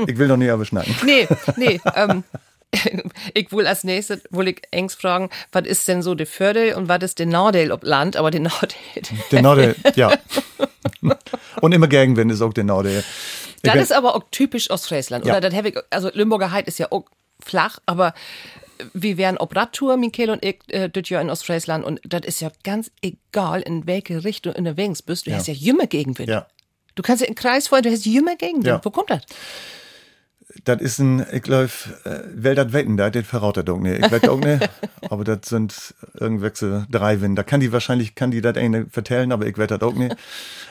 [0.07, 0.95] Ich will doch nie aber schnacken.
[1.05, 2.23] Nee, nee, ähm,
[3.35, 6.89] ich will als nächstes, will ich Engs fragen, was ist denn so der Fördel und
[6.89, 8.77] was ist der Nordel ob Land, aber der Nordel,
[9.31, 10.13] Der Norde, ja.
[11.61, 13.05] Und immer Gegenwind ist auch der Norde.
[13.63, 15.25] Ich Das ist aber auch typisch Ostfriesland.
[15.27, 15.37] Ja.
[15.37, 17.05] Oder das ich, also Limburger Heid ist ja auch
[17.41, 18.15] flach, aber
[18.93, 22.41] wir wären auf Radtour, Michael und ich, äh, das Jahr in Ostfriesland und das ist
[22.41, 25.27] ja ganz egal, in welche Richtung du unterwegs bist.
[25.27, 25.37] Du Ja.
[25.37, 26.29] hast ja jümme Gegenwind.
[26.29, 26.47] Ja.
[26.95, 28.67] Du kannst ja in Kreis fahren, du hast jümme Gegenwind.
[28.67, 28.81] Ja.
[28.85, 29.23] Wo kommt das?
[30.65, 31.71] Das ist ein, ich glaube,
[32.05, 34.05] äh, wer das wetten, da das verraut das auch nicht.
[34.05, 34.69] Ich wette auch nicht,
[35.11, 37.35] aber das sind irgendwelche drei Win.
[37.35, 40.17] Da kann die wahrscheinlich, kann die das eine vertellen, aber ich wette das auch nicht.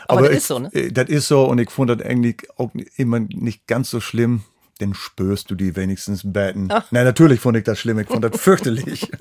[0.08, 0.70] Aber das ich, ist so, ne?
[0.74, 4.44] äh, Das ist so und ich fand das eigentlich auch immer nicht ganz so schlimm.
[4.80, 6.68] Dann spürst du die wenigstens beten.
[6.68, 8.00] Nein, natürlich fand ich das schlimm.
[8.00, 9.12] Ich fand das fürchterlich.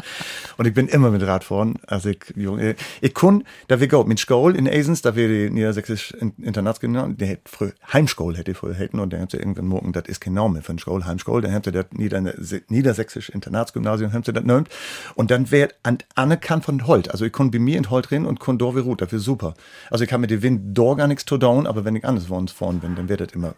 [0.56, 1.78] und ich bin immer mit Radfahren.
[1.86, 5.50] Also ich, Junge, ich kon, da wir go mit Schule in Asens, da wir die
[5.50, 9.66] niedersächsische In- Internatsgymnasium, der hätte früher Heimschule hätte ich früher hätten und der hätte irgendwann
[9.66, 12.22] morgen, das ist Name für eine Schule, Heimschule, der hätte das Nieder,
[12.68, 14.68] niedersächsische Internatsgymnasium hätte das nimmt
[15.14, 17.10] und dann wäre an anerkannt von Holt.
[17.10, 19.54] Also ich konnte bei mir in Holt drin und konnte dort wie Ruth, dafür super.
[19.90, 22.26] Also ich kann mit dem Wind dort gar nichts zu down, aber wenn ich anders
[22.26, 23.54] vorn bin, dann wird das immer,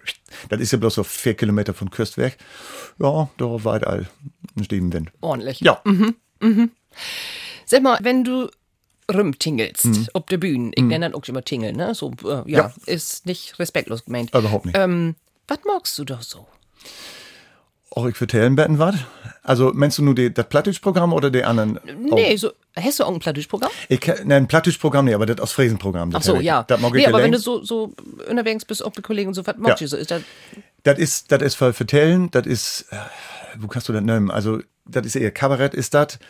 [0.49, 2.37] das ist ja bloß so vier Kilometer von Küst weg.
[2.99, 4.07] Ja, da weit all
[4.57, 5.11] ein Stiebenwind.
[5.21, 5.61] Ordentlich.
[5.61, 5.81] Ja.
[7.65, 8.49] Sag mal, wenn du
[9.13, 11.95] rumtingelst auf der Bühne, ich nenne das auch immer Tingeln, ne?
[11.95, 12.49] So, äh, ja, Mhm.
[12.49, 12.73] Ja.
[12.87, 14.35] ist nicht respektlos gemeint.
[14.35, 14.77] Überhaupt nicht.
[14.77, 15.15] Ähm,
[15.47, 16.47] was magst du doch so?
[17.91, 18.97] Auch ich vertellen betten was?
[19.43, 21.79] Also, meinst du nur die, das Plattdeutsch-Programm oder die anderen?
[22.01, 23.71] Nee, so, hast du auch ein Plattdeutsch-Programm?
[23.89, 26.11] Ich, nein, ein Plattdeutsch-Programm nicht, aber das aus Fräsen-Programm.
[26.13, 26.65] Ach so, ja.
[26.65, 27.95] Das mag ich nee, aber wenn du so, so
[28.29, 29.85] unterwegs bist, auch mit Kollegen und so, was magst Ja.
[29.87, 29.97] du so?
[29.97, 30.23] Ist das,
[30.87, 32.97] Das ist, das ist für vertellen, das ist, äh,
[33.59, 34.31] wo kannst du das nennen?
[34.31, 36.21] Also, das ist eher Kabarett, ist das.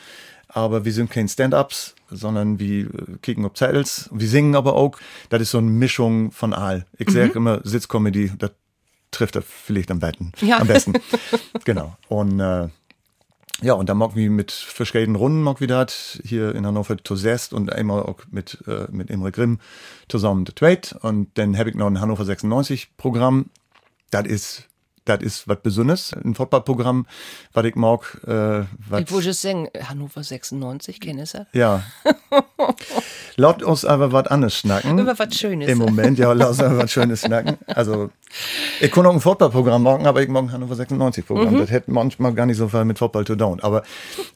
[0.48, 4.08] Aber wir sind kein Stand-Ups, sondern wir äh, kicken auf Zettels.
[4.12, 4.96] Wir singen aber auch.
[5.28, 6.86] Das ist so eine Mischung von all.
[6.96, 8.52] Ich sag immer Sitzcomedy, das
[9.10, 10.32] trifft er vielleicht am besten.
[10.40, 10.58] Ja.
[10.58, 10.94] Am besten.
[11.66, 11.94] genau.
[12.08, 12.68] Und, äh,
[13.60, 17.14] ja, und dann mag wir mit verschiedenen Runden mag wir das hier in Hannover zu
[17.14, 19.60] sest und einmal auch mit, äh, mit Imre Grimm
[20.08, 20.96] zusammen zu zweit.
[21.02, 23.50] Und dann habe ich noch ein Hannover 96 Programm.
[24.10, 24.68] Das ist,
[25.06, 26.12] das ist was Besonderes.
[26.12, 27.06] Ein Footballprogramm,
[27.52, 28.60] was ich mag, äh,
[29.00, 31.46] ich wollte sagen, Hannover 96, kennst du?
[31.52, 31.82] ja.
[33.36, 34.98] Laut uns aber was anderes schnacken.
[34.98, 35.68] Über was Schönes.
[35.68, 37.56] Im Moment, ja, lass uns aber was Schönes schnacken.
[37.66, 38.10] Also,
[38.80, 41.54] ich kann auch ein Footballprogramm machen, aber ich mag ein Hannover 96 Programm.
[41.54, 41.58] Mhm.
[41.58, 43.60] Das hätte manchmal gar nicht so viel mit Football zu tun.
[43.60, 43.82] Aber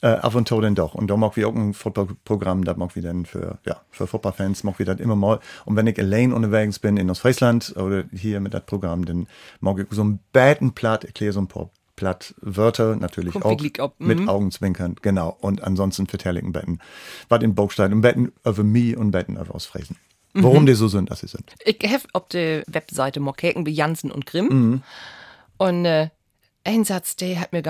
[0.03, 0.95] äh, ab und zu dann doch.
[0.95, 4.65] Und da mag wir auch ein Footballprogramm, das mag wir dann für, ja, für Footballfans,
[4.65, 5.41] mag wir das immer mal.
[5.65, 9.27] Und wenn ich allein unterwegs bin in Ostfriesland oder hier mit das Programm, dann
[9.61, 13.85] mag ich so ein beiden Platt, erkläre so ein paar Platt Wörter natürlich Kommt auch
[13.85, 14.29] ab, mit mhm.
[14.29, 15.37] Augenzwinkern, genau.
[15.41, 16.81] Und ansonsten vertelle ich ein Betten.
[17.29, 19.97] Was in Baustein und Betten über mich und Betten über Ostfriesen.
[20.33, 20.45] Mhm.
[20.45, 21.53] Warum die so sind, dass sie sind.
[21.65, 24.47] Ich habe auf der Webseite Mockeken wie Jansen und Grimm.
[24.47, 24.83] Mhm.
[25.59, 26.09] Und äh,
[26.65, 27.63] ein Satz, der hat mir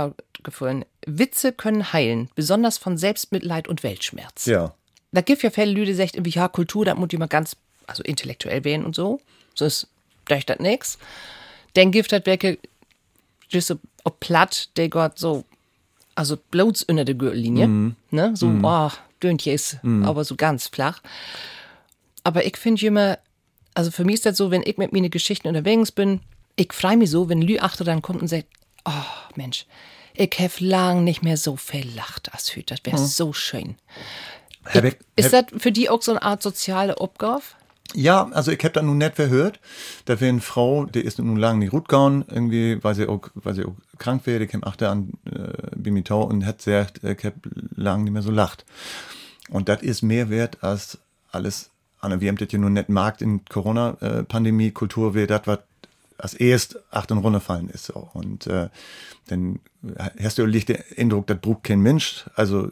[0.42, 0.85] gefallen.
[1.07, 4.46] Witze können heilen, besonders von Selbstmitleid und Weltschmerz.
[4.46, 4.74] Ja.
[5.12, 8.03] Da gibt ja Fälle, Lüde, die sagt irgendwie, ja, Kultur, da muss immer ganz, also
[8.03, 9.20] intellektuell werden und so.
[9.55, 9.88] So ist,
[10.26, 10.98] da ist das nix.
[11.74, 12.59] Dann gibt das welche,
[14.04, 15.44] ob platt, der Gott so,
[16.14, 17.66] also bloß unter der Gürtellinie,
[18.10, 18.90] ne, so, oh,
[19.22, 21.00] Döntjes, aber so ganz flach.
[22.24, 23.18] Aber ich finde immer,
[23.74, 26.20] also für mich ist das so, wenn ich mit meinen Geschichten unterwegs bin,
[26.56, 28.46] ich freue mich so, wenn Lü achter dann kommt und sagt,
[28.84, 28.90] oh
[29.36, 29.66] Mensch,
[30.14, 32.74] ich habe lang nicht mehr so viel lacht als heute.
[32.74, 33.76] Das wäre so schön.
[34.66, 37.42] Hab ich, Ist das für die auch so eine Art soziale Aufgabe?
[37.94, 39.61] Ja, also ich habe da nun nicht verhört.
[40.05, 43.29] Da wäre eine Frau, die ist nun lange nicht gut gegangen, irgendwie, weil sie auch,
[43.35, 47.24] weil sie auch krank wäre, die kam achter an äh, Bimitau und hat gesagt, ich
[47.24, 47.37] habe
[47.74, 48.64] lange nicht mehr so lacht.
[49.48, 50.98] Und das ist mehr wert als
[51.33, 52.20] alles andere.
[52.20, 55.61] Wir haben das ja nun nicht Markt in Corona-Pandemie, Kultur, wie das, was
[56.18, 57.87] als erst acht und runterfallen ist.
[57.87, 58.09] So.
[58.12, 58.68] Und äh,
[59.29, 59.61] dann
[60.22, 62.26] hast du nicht den Eindruck, das braucht kein Mensch.
[62.35, 62.68] Also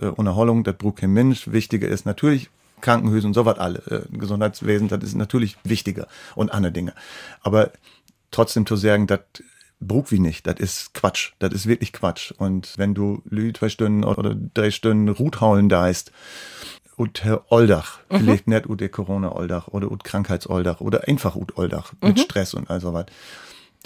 [0.00, 1.50] äh, Unterholung, das braucht kein Mensch.
[1.50, 2.48] Wichtiger ist natürlich
[2.86, 3.80] Krankenhäuser und sowas alle.
[3.90, 6.94] Äh, Gesundheitswesen, das ist natürlich wichtiger und andere Dinge.
[7.42, 7.72] Aber
[8.30, 9.20] trotzdem zu sagen, das
[9.80, 11.32] braucht wie nicht, das ist Quatsch.
[11.40, 12.32] Das ist wirklich Quatsch.
[12.38, 13.22] Und wenn du
[13.58, 16.12] zwei Stunden oder drei Stunden Ruthaulen da ist,
[16.96, 22.20] ut Oldach, vielleicht nicht ut der Corona-Oldach oder ut Krankheits-Oldach oder einfach ut Oldach mit
[22.20, 23.06] Stress und all sowas.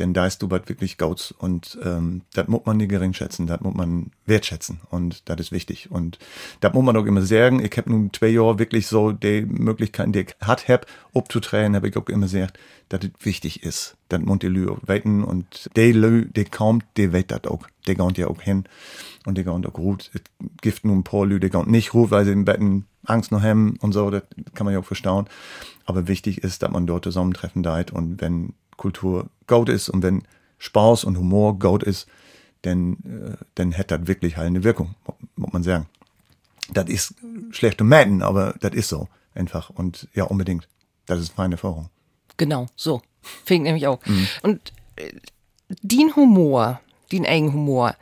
[0.00, 3.46] Denn da ist du was wirklich Gauts und ähm, das muss man nicht gering schätzen,
[3.46, 5.90] das muss man wertschätzen und das ist wichtig.
[5.90, 6.18] Und
[6.60, 10.12] das muss man auch immer sagen, ich habe nun zwei Jahre wirklich so die Möglichkeiten,
[10.12, 12.58] die ich hat hab, abzutränen, habe ich auch immer gesagt,
[12.88, 16.86] dass es wichtig ist, dass man die Lü auch weiten und die Lü, die kommt,
[16.96, 18.64] die weit das auch, die geht ja auch hin
[19.26, 20.10] und die gehen auch gut.
[20.14, 20.22] Es
[20.62, 23.42] gibt nun ein paar Lü, die gehen nicht gut, weil sie im Betten Angst noch
[23.42, 24.22] haben und so, das
[24.54, 25.26] kann man ja auch verstauen.
[25.84, 30.22] Aber wichtig ist, dass man dort zusammentreffen darf und wenn Kultur gut ist und wenn
[30.58, 32.08] Spaß und Humor gut ist,
[32.62, 35.86] dann, äh, dann hat das wirklich halt eine Wirkung, mu- muss man sagen.
[36.72, 37.14] Das ist
[37.50, 40.68] schlecht zu merken, aber das ist so einfach und ja, unbedingt.
[41.06, 41.88] Das ist meine Erfahrung.
[42.36, 43.02] Genau, so.
[43.48, 44.00] Ich nämlich auch.
[44.42, 45.12] Und äh,
[45.82, 46.80] den Humor,
[47.12, 47.94] den eigenen Humor,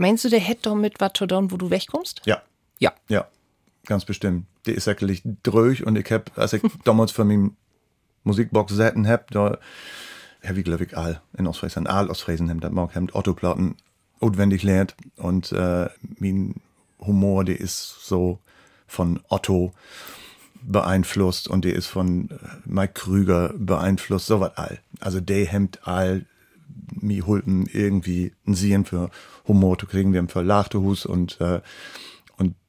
[0.00, 2.22] Meinst du, der hätte doch mit was zu tun, wo du wegkommst?
[2.24, 2.40] Ja,
[2.78, 2.92] Ja.
[3.08, 3.26] ja,
[3.84, 4.46] ganz bestimmt.
[4.64, 7.50] Die ist wirklich dröch und ich hab, als ich damals für mich
[8.28, 9.58] Musikbox setten hab, da
[10.46, 13.76] hab ich, glaube ich, all in Ostfriesland, all Ostfriesen haben, da mag haben Otto-Platten
[14.20, 15.88] notwendig lernt und äh,
[16.18, 16.56] mein
[17.00, 18.38] Humor, der ist so
[18.86, 19.72] von Otto
[20.62, 24.78] beeinflusst und der ist von äh, Mike Krüger beeinflusst, so was all.
[25.00, 26.26] Also der hemmt all
[27.00, 29.10] mi hulpen irgendwie ein Sehen für
[29.46, 30.12] Humor zu kriegen.
[30.12, 31.62] Wir haben für Lachtehus und äh, und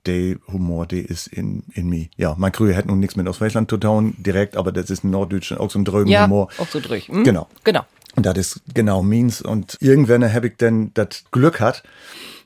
[0.05, 2.07] der Humor, der ist in, in mir.
[2.17, 5.12] Ja, mein Krüger hat nun nichts mit Ostfriesland zu tun, direkt, aber das ist ein
[5.12, 6.49] Norddeutscher, auch so ein drögen Ja, Humor.
[6.57, 7.07] auch so durch.
[7.09, 7.23] Hm?
[7.23, 7.47] Genau.
[7.63, 7.85] Genau.
[8.15, 9.41] Und das ist genau meins.
[9.41, 11.83] Und irgendwann habe ich dann das Glück hat,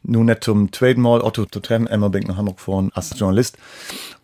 [0.03, 1.87] nun nicht zum zweiten Mal Otto zu treffen.
[1.87, 3.57] Einmal bin ich nach Hamburg gefahren als Journalist.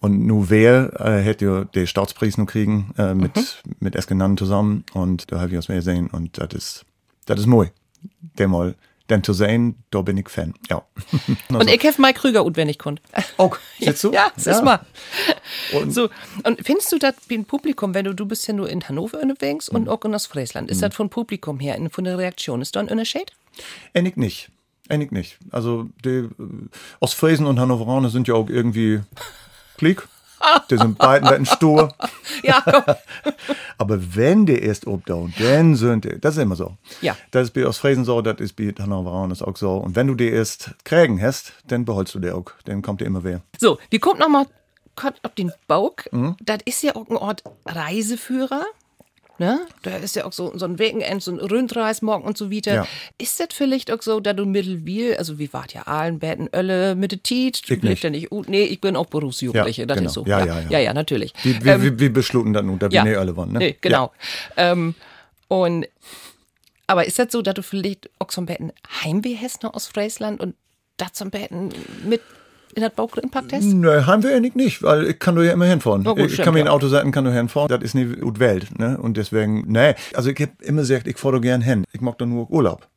[0.02, 4.84] Und nu wer äh, hätte ja den Staatspreis noch kriegen äh, mit, mit Eskenan zusammen.
[4.94, 6.08] Und da habe ich was mehr gesehen.
[6.08, 6.86] Und das ist,
[7.26, 7.68] das ist moi.
[8.38, 8.76] Der mal
[9.10, 10.54] denn zu sehen, da bin ich Fan.
[10.70, 10.84] Ja.
[11.50, 13.02] Und ich hab Mike Krüger ich konnte.
[13.38, 14.12] auch, siehst du?
[14.14, 14.80] Ja, das ist mal.
[15.74, 16.10] Und- so,
[16.44, 19.20] und findest du das wie ein Publikum, wenn du, du bist ja nur in Hannover
[19.22, 19.90] unterwegs und Mhm.
[19.90, 23.32] auch in Ostfriesland, ist das von Publikum her, von der Reaktion, ist da ein Unterschied?
[23.94, 24.50] Ähnlich nicht.
[24.90, 25.38] Ähnlich nicht.
[25.52, 26.30] Also die äh,
[27.00, 29.02] Ostfriesen und Hannoveraner sind ja auch irgendwie
[29.78, 30.08] Klick.
[30.70, 31.94] Die sind beiden beiden stur.
[32.44, 32.84] Ja, komm.
[33.78, 36.78] Aber wenn die erst obdown, dann sind die, das ist immer so.
[37.02, 37.18] Ja.
[37.32, 39.78] Das ist bei Ostfriesen so, das ist bei Hannoveraner auch so.
[39.78, 42.46] Und wenn du die erst kriegen hast, dann beholst du die auch.
[42.66, 43.42] Dann kommt dir immer wer.
[43.60, 44.46] So, wir kommt noch mal
[44.96, 46.12] kurz auf den Bauk.
[46.12, 46.36] Mhm.
[46.42, 48.64] Das ist ja auch ein Ort Reiseführer.
[49.40, 49.66] Ne?
[49.84, 52.74] Da ist ja auch so, so ein Wegenend, so ein Rundreismorgen und so weiter.
[52.76, 52.88] Ja.
[53.18, 56.96] Ist das vielleicht auch so, da du Mittelwiel, also wie wart ja Aalen, Betten, Ölle,
[56.96, 58.04] Mitte Tiet, du Ich lebst nicht.
[58.04, 60.08] ja nicht, nee, ich bin auch Berufsjugendliche, Ja, das genau.
[60.10, 60.26] ist so.
[60.26, 60.70] Ja, ja, ja.
[60.70, 61.34] ja, ja natürlich.
[61.44, 62.80] Wie, wie, wie, wie beschluten das nun?
[62.80, 63.60] Da bin ich alle waren, ne?
[63.60, 64.12] Nee, genau.
[64.58, 64.94] Ähm,
[65.48, 65.88] und,
[66.86, 68.74] aber ist das so, dass du vielleicht auch so ein Betten
[69.04, 70.56] Heimweh hast noch aus Friesland und
[70.98, 71.70] das so ein Betten
[72.04, 72.22] mit
[72.76, 72.92] in das
[73.52, 73.64] hast?
[73.66, 76.02] Nö, haben wir eigentlich nicht, weil ich kann nur ja immer hinfahren.
[76.04, 76.72] Na gut, ich stimmt, kann mir ein ja.
[76.72, 77.68] Auto setzen, kann nur hinfahren.
[77.70, 78.98] Das ist nicht gut Welt, ne?
[78.98, 79.96] Und deswegen, nee.
[80.14, 81.86] Also ich hab immer gesagt, ich fahre doch gern hin.
[81.94, 82.88] Ich mag doch nur Urlaub.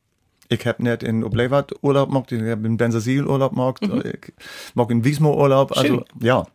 [0.49, 4.33] Ich hab nicht in Oblewart Urlaub gemacht, ich hab in Bensersiel Urlaub gemacht, ich
[4.75, 5.97] mag in Wiesmo Urlaub, also Mhm.
[5.97, 6.27] Schön.
[6.27, 6.45] ja.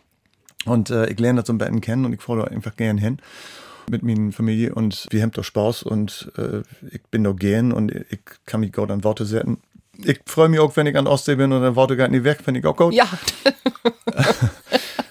[0.67, 2.99] Und äh, ich lerne das so ein bisschen kennen und ich fahre da einfach gern
[2.99, 3.19] hin
[3.91, 6.61] mit meiner Familie und wir haben doch Spaß und äh,
[6.93, 9.59] ich bin doch gern und ich kann mich gut an Worte setzen.
[10.05, 12.39] Ich freue mich auch, wenn ich an Ostsee bin und dann Worte gar nicht weg,
[12.45, 12.95] finde ich auch gut.
[12.95, 13.07] Ja,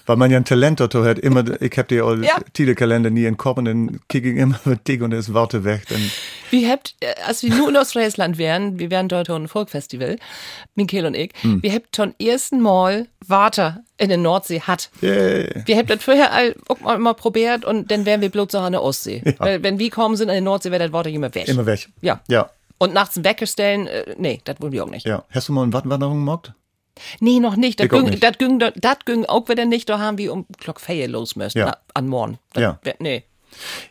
[0.06, 2.38] Weil man ja ein Talent dazu hat, immer, ich hab die Ja.
[2.54, 5.34] Titelkalender nie in den Kopf und dann kicke ich immer mit dick und dann ist
[5.34, 5.82] Worte weg.
[5.90, 6.00] Dann,
[6.48, 10.16] wir habt, äh, als wir nur in Ostfriesland wären, wir wären dort ein Folkfestival,
[10.74, 11.62] Michael und ich, Hm.
[11.62, 14.88] wir habt schon ersten Mal Water in der Nordsee hat.
[15.02, 15.62] yeah.
[15.66, 18.58] Wir habt das vorher all, auch mal, mal probiert und dann wären wir bloß so
[18.60, 19.22] an der Ostsee.
[19.36, 21.48] Weil, wenn wir kommen sind an der Nordsee, wäre das Water immer weg.
[21.48, 21.86] Immer weg.
[22.00, 22.20] Ja.
[22.28, 22.48] Ja,
[22.78, 25.06] Und nachts einen Wecker stellen, äh, nee, das wollen wir auch nicht.
[25.06, 25.24] ja.
[25.30, 26.52] Hast du mal eine Wattwanderung gemacht?
[27.20, 27.80] Nee, noch nicht.
[27.80, 29.88] Das ging, das ging, das ging auch wieder nicht.
[29.88, 31.76] Da haben wir um Glock los müssen, Ja.
[31.94, 32.38] an morgen.
[32.52, 32.80] Das Ja.
[32.98, 33.24] Nee.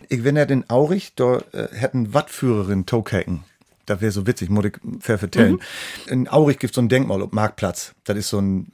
[0.10, 3.43] Ich bin ja in Aurich, da äh, hätten Wattführerin Tokaken.
[3.86, 5.62] Das wäre so witzig, muss ich fair vertellen.
[6.08, 7.93] In Aurich gibt es so ein Denkmal auf Marktplatz.
[8.04, 8.71] Das ist so ein,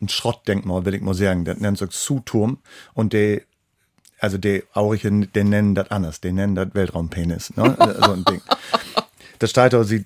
[0.00, 1.44] ein Schrottdenkmal, will ich mal sagen.
[1.44, 2.58] Das nennt sich Zuturm.
[2.94, 3.42] Und der,
[4.20, 6.20] also der Auricher, der nennen das anders.
[6.20, 7.56] Die nennen das Weltraumpenis.
[7.56, 7.76] Ne?
[8.04, 8.40] so ein Ding.
[9.38, 10.04] Das da, sie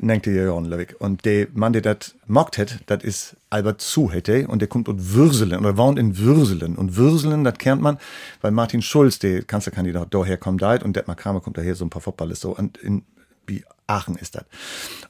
[0.00, 0.96] nennt die ja Lewig.
[1.00, 4.96] Und der Mann, der das mockt hat, das ist Albert Zuhette und der kommt aus
[4.98, 6.76] Würselen oder wohnt in Würselen.
[6.76, 7.98] Und Würselen, das kennt man,
[8.40, 11.90] weil Martin Schulz, der Kanzlerkandidat, daher kommt da und Detmar Kramer kommt daher, so ein
[11.90, 12.56] paar Footballist so.
[12.56, 13.02] Und in
[13.46, 14.44] wie Aachen ist das.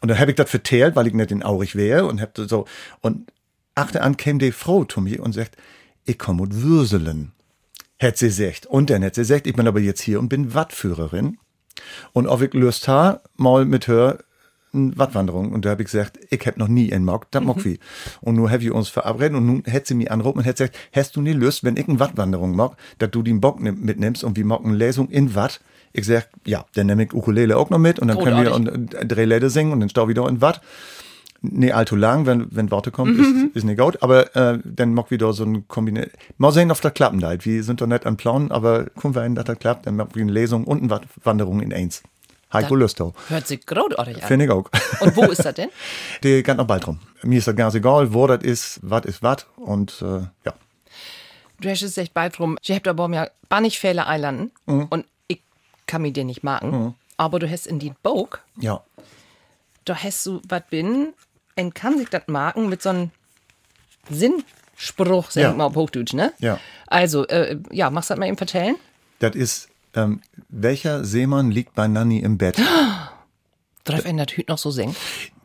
[0.01, 2.65] Und dann habe ich das vertellt, weil ich nicht in Aurich wäre und hab so.
[3.01, 3.31] Und
[3.75, 5.57] achte an käme die Frau zu mir und sagt,
[6.05, 7.33] ich komme aus Würselen.
[7.99, 8.67] Hätte sie gesagt.
[8.67, 11.39] Und dann hätte sie gesagt, ich bin aber jetzt hier und bin Wattführerin.
[12.13, 14.19] Und ob ich Lust habe, mal mit her
[14.73, 15.51] eine Wattwanderung.
[15.53, 17.81] Und da habe ich gesagt, ich hab noch nie in Mock, das mag wie.
[18.21, 20.79] Und nun habe ich uns verabredet und nun hätte sie mich anrufen und hätte gesagt,
[20.95, 24.23] hast du nie Lust, wenn ich eine Wattwanderung mag, dass du den Bock nimm- mitnimmst
[24.23, 25.61] und wir machen eine Lesung in Watt?
[25.93, 28.75] Ich sag, ja, dann nehme ich Ukulele auch noch mit und dann können wir Großartig.
[28.75, 30.61] und, und drei Lieder singen und dann stau wieder in Watt.
[31.43, 33.19] Nee, allzu lang, wenn, wenn Worte kommen,
[33.51, 34.03] ist, ist nicht gut.
[34.03, 36.13] Aber äh, dann mag wieder so ein Kombiniert.
[36.37, 37.47] Mal sehen, ob das klappen halt.
[37.47, 39.87] Wir sind doch nicht an Plan, aber gucken wir hin, dass das klappt.
[39.87, 42.03] Dann machen wir eine Lesung und eine Wanderung in eins.
[42.53, 43.15] Heiko Lüstow.
[43.29, 44.29] Hört sich großartig an.
[44.29, 44.69] Finde ich auch.
[45.01, 45.71] Und wo ist das denn?
[46.25, 46.99] Die geht noch bald rum.
[47.23, 49.47] Mir ist das ganz egal, wo das ist, was ist was.
[49.57, 50.53] Und äh, ja.
[51.61, 52.59] Du hast es echt bald rum.
[52.63, 54.87] Ich hab da bei mir bannig Fälle einlanden Mhm.
[54.91, 55.41] und ich
[55.87, 56.95] kann mir den nicht machen.
[57.17, 58.83] Aber du hast in die Bog, Ja.
[59.85, 61.13] da hast du was bin,
[61.75, 63.11] kann sich das marken mit so einem
[64.09, 65.53] Sinnspruch, sag Ja.
[65.53, 66.33] mal auf Hochdeutsch, ne?
[66.39, 66.59] Ja.
[66.87, 68.77] Also, äh, ja, machst du das mal eben vertellen?
[69.19, 72.59] Das ist, ähm, welcher Seemann liegt bei Nanny im Bett?
[73.85, 74.95] Darf er natürlich noch so singen?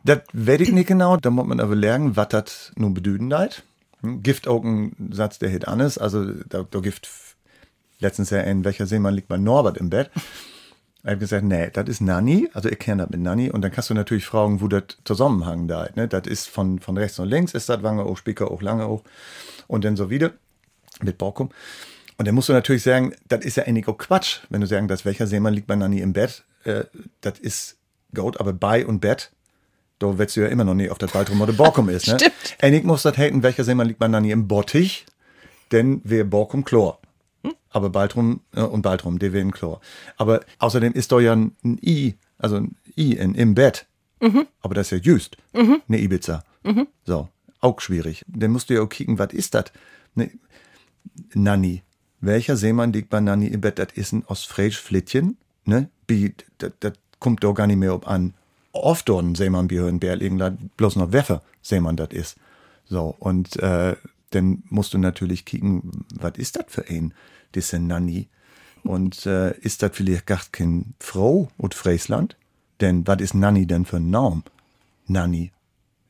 [0.04, 3.64] Das weiß ich nicht genau, da muss man aber lernen, was das nun bedeuten hat.
[4.02, 7.08] Hm, Gift auch ein Satz, der hit an ist, also da, da gibt
[7.98, 10.10] letztens ja in welcher Seemann liegt bei Norbert im Bett.
[11.06, 13.70] Ich habe gesagt, nee, das ist Nanny, also ich kenne das mit Nanny und dann
[13.70, 15.94] kannst du natürlich fragen, wo das Zusammenhang da ist.
[15.94, 16.08] Ne?
[16.08, 19.04] Das ist von, von rechts und links, ist das Wange auch, Spicker auch, Lange auch
[19.68, 20.32] und dann so wieder
[21.00, 21.50] mit Borkum.
[22.18, 24.88] Und dann musst du natürlich sagen, das ist ja eigentlich auch Quatsch, wenn du sagen,
[24.88, 26.42] dass welcher Seemann liegt bei Nanny im Bett.
[26.64, 26.86] Äh,
[27.20, 27.76] das ist
[28.12, 29.30] gut, aber bei und Bett,
[30.00, 32.08] da willst du ja immer noch nicht auf das Baldrum oder Borkum ist.
[32.08, 32.18] Ne?
[32.18, 32.56] Stimmt.
[32.60, 35.06] Ähnlich muss das haten, welcher Seemann liegt bei Nanny im Bottich,
[35.70, 36.98] denn wir Borkum Chlor.
[37.76, 39.82] Aber Baldrum äh, und Baldrum, der wäre im Chlor.
[40.16, 43.86] Aber außerdem ist da ja ein, ein I, also ein I in, im Bett.
[44.62, 46.42] Aber das ist ja just, eine Ibiza.
[47.04, 47.28] So,
[47.60, 48.24] auch schwierig.
[48.28, 49.66] Dann musst du ja auch kicken, was ist das?
[50.14, 50.30] Ne,
[51.34, 51.82] Nanny.
[52.20, 53.78] Welcher Seemann liegt bei Nanny im Bett?
[53.78, 55.36] Das ist ein Ostfriesisch Flittchen,
[55.66, 55.90] ne?
[56.56, 58.32] Das, kommt doch gar nicht mehr ob an.
[58.72, 62.36] Oft dort ein Seemann in Berlin, bloß noch Weffe Seemann das ist.
[62.86, 63.96] So, und äh,
[64.30, 67.12] dann musst du natürlich kicken, was ist das für ein,
[67.56, 68.28] diese Nanny?
[68.84, 72.36] Und äh, ist das vielleicht gar kein Frau und Friesland?
[72.80, 74.42] Denn was ist Nanny denn für ein Name?
[75.08, 75.50] Nanny.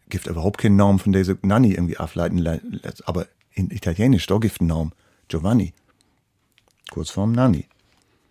[0.09, 2.39] Gibt überhaupt keinen Namen von dieser Nanny irgendwie ableiten.
[2.39, 4.93] le- le- Aber in Italienisch, da gibt einen Namen.
[5.29, 5.73] Giovanni.
[6.91, 7.67] Kurzform Nanny.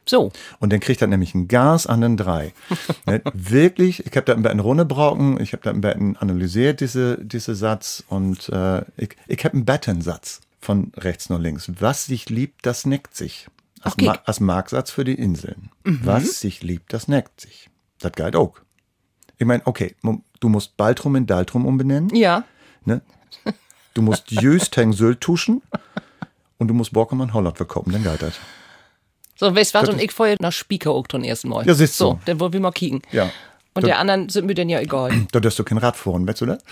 [0.07, 2.53] So, Und dann kriegt er nämlich ein Gas an den drei.
[3.07, 7.17] ne, wirklich, ich habe da ein bisschen runterbrauchen, ich habe da ein bisschen analysiert, diese,
[7.25, 11.71] diese Satz, und äh, ich, ich habe einen Battensatz von rechts nach links.
[11.79, 13.47] Was sich liebt, das neckt sich.
[13.81, 14.05] Als, Okay.
[14.05, 15.69] Ma als Marksatz für die Inseln.
[15.83, 17.69] Was sich liebt, das neckt sich.
[17.99, 18.59] Das galt auch.
[19.37, 19.95] Ich meine, okay,
[20.39, 22.09] du musst Baltrum in Daltrum umbenennen.
[22.15, 22.43] ja.
[22.83, 23.01] Ne?
[23.93, 25.61] Du musst Jöst heng Sylt tuschen.
[26.57, 28.33] Und du musst Borkemann Holland verkaufen, dann galt das.
[29.37, 29.89] So, weißt du was?
[29.89, 31.65] Und ich vorher nach Spieker auch zum ersten Mal.
[31.67, 32.03] Ja, siehst du.
[32.05, 33.01] So, dann wollen wir mal kicken.
[33.11, 33.23] Ja.
[33.73, 35.25] Und Da- der anderen sind mir dann ja egal.
[35.31, 36.63] Da darfst du kein Rad fahren, weißt du das?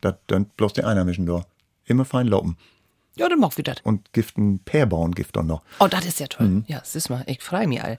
[0.00, 1.44] Das dann bloß die Einheimischen da.
[1.84, 2.56] Immer fein laufen.
[3.16, 3.76] Ja, dann mach wir das.
[3.82, 5.62] Und Giften, Peer bauen Gift dann noch.
[5.80, 6.46] Oh, das ist ja toll.
[6.46, 6.64] Mhm.
[6.68, 7.98] Ja, siehst mal, ich freu mich all.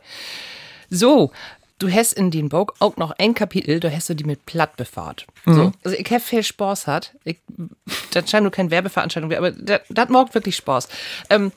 [0.89, 1.32] So,
[1.80, 4.77] du hast in den Buch auch noch ein Kapitel, da hast du die mit Platt
[4.77, 5.25] befahrt.
[5.45, 5.53] Mhm.
[5.53, 7.15] So, also ich hab viel Spaß hat.
[7.23, 7.38] Ich,
[8.12, 10.88] das scheint nur keine Werbeveranstaltung, aber das, macht wirklich Spaß.
[11.30, 11.51] Ähm,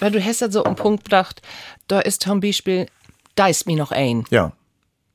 [0.00, 1.42] weil du hast halt so einen Punkt gedacht,
[1.88, 2.86] da ist zum Beispiel,
[3.34, 4.24] da ist mir noch ein.
[4.30, 4.52] Ja,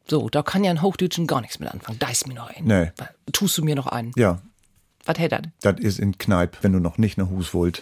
[0.09, 1.97] So, da kann ja ein Hochdeutschen gar nichts mit anfangen.
[1.99, 2.65] Da ist mir noch ein.
[2.65, 2.91] Nee.
[3.31, 4.11] Tust du mir noch ein.
[4.17, 4.39] ja.
[5.09, 5.41] Was hält das?
[5.61, 7.81] Das ist in Kneipp, wenn du noch nicht nach Hus wollt,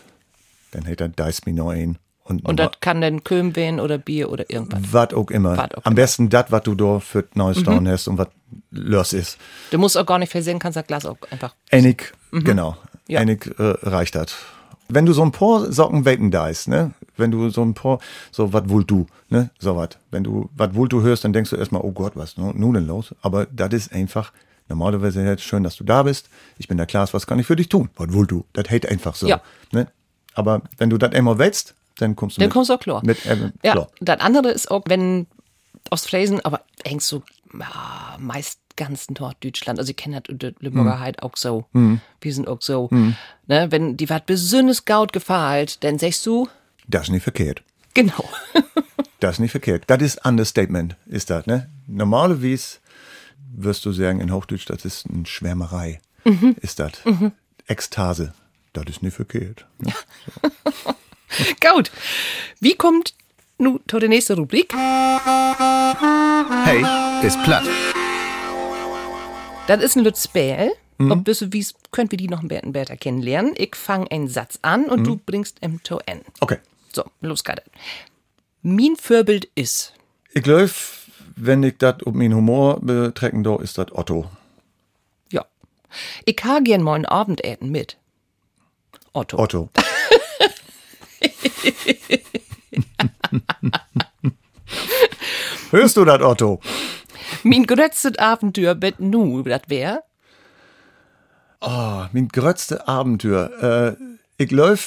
[0.71, 1.97] dann hält er Dice mir noch ein.
[2.23, 4.79] Und, Und das kann dann Köhm werden oder Bier oder irgendwas.
[4.91, 5.57] was auch immer.
[5.57, 5.95] Wat auch Am immer.
[5.95, 7.85] besten das, was du da für Neues mhm.
[7.89, 8.29] hast und was
[8.71, 9.37] los ist.
[9.71, 11.53] Du musst auch gar nicht versehen, kannst das Glas auch einfach.
[11.69, 12.77] Einig, genau.
[13.09, 13.19] Ja.
[13.19, 14.33] Einig äh, reicht das.
[14.87, 16.93] Wenn du so ein paar Socken wetten dice, ne?
[17.17, 17.99] Wenn du so ein paar,
[18.31, 19.49] so was wohl du, ne?
[19.59, 19.89] So was.
[20.11, 22.73] Wenn du was wohl du hörst, dann denkst du erstmal, oh Gott, was nu- nun
[22.75, 23.13] denn los?
[23.21, 24.31] Aber das ist einfach,
[24.69, 26.29] normalerweise jetzt schön, dass du da bist.
[26.57, 27.89] Ich bin der Klaas, was kann ich für dich tun?
[27.95, 28.45] Was wohl du?
[28.53, 29.27] Das hält einfach so.
[29.27, 29.41] Ja.
[29.71, 29.87] Ne?
[30.33, 32.53] Aber wenn du das einmal willst, dann kommst du Dann mit.
[32.53, 33.01] kommst du auch klar.
[33.05, 33.87] Mit, äh, Ja, klar.
[33.99, 35.25] das andere ist auch, wenn
[35.89, 37.23] aus Fräsen, aber hängst du
[37.57, 39.79] ja, meist ganz Norddeutschland.
[39.79, 41.65] Also ich kenne das Lübecker halt auch so.
[41.73, 42.89] Wir sind auch so.
[43.47, 46.47] Ne, wenn die was besonders gaut gefällt, dann sagst du,
[46.87, 47.63] Das ist nicht verkehrt.
[47.93, 48.23] genau.
[49.19, 49.85] Das ist nicht verkehrt.
[49.87, 51.67] Das ist Understatement, ist das, ne?
[51.87, 52.77] Normalerweise
[53.55, 55.99] wirst du sagen in Hochdeutsch, das ist eine Schwärmerei.
[56.61, 56.91] Ist das.
[57.67, 58.33] Ekstase.
[58.73, 59.65] Das ist nicht verkehrt.
[59.79, 59.93] Ne?
[61.73, 61.91] Gut.
[62.59, 63.13] Wie kommt
[63.57, 64.73] nu zu der nächsten Rubrik?
[66.65, 66.85] Hey,
[67.25, 67.63] ist platt.
[69.67, 70.71] Das ist ein Lützbäl.
[70.99, 73.53] Ob bisschen wie könnt wir die noch ein bisschen besser kennenlernen.
[73.55, 76.21] Ich fange einen Satz an und du bringst M to N.
[76.39, 76.57] Okay.
[76.93, 77.61] So, los geht.
[78.63, 79.93] Mein Vorbild ist.
[80.33, 80.69] Ich glaube,
[81.37, 84.29] wenn ich das um meinen Humor betrecken da, ist das Otto.
[85.31, 85.45] Ja.
[86.25, 87.97] Ich ha gern mal ein Abendessen mit.
[89.13, 89.37] Otto.
[89.37, 89.69] Otto.
[95.69, 96.59] Hörst du das, Otto?
[97.43, 100.03] Mein grötztes Abenteuer bet nu, das wär.
[101.61, 103.51] Mein grötzte Abenteuer.
[103.61, 103.95] Äh,
[104.37, 104.79] ich glaube,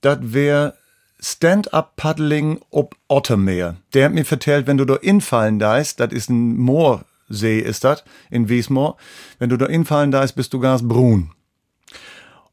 [0.00, 0.74] das wär
[1.22, 3.76] Stand-up-Paddling ob Ottermeer.
[3.94, 8.04] Der hat mir vertellt, wenn du da infallen dast, das ist ein Moorsee, ist das,
[8.30, 8.96] in Wiesmoor.
[9.38, 11.30] Wenn du da infallen dast, bist du ganz brun.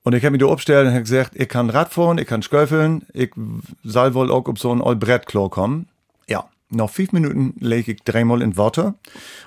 [0.03, 3.06] Und ich habe mich da aufgestellt und hab gesagt, ich kann Radfahren, ich kann sköffeln,
[3.13, 3.32] ich
[3.84, 5.88] soll wohl auch auf so ein old Brettklo kommen.
[6.30, 8.96] Ja, nach fünf Minuten lege ich dreimal in Wasser.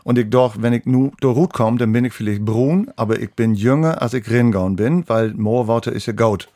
[0.05, 3.21] Und ich doch, wenn ich nu da Rut komme, dann bin ich vielleicht brun, aber
[3.21, 6.49] ich bin jünger, als ich ringaun bin, weil Moorwater ist ja gaut.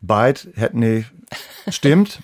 [0.00, 1.10] Beid hätte nicht
[1.68, 2.20] stimmt.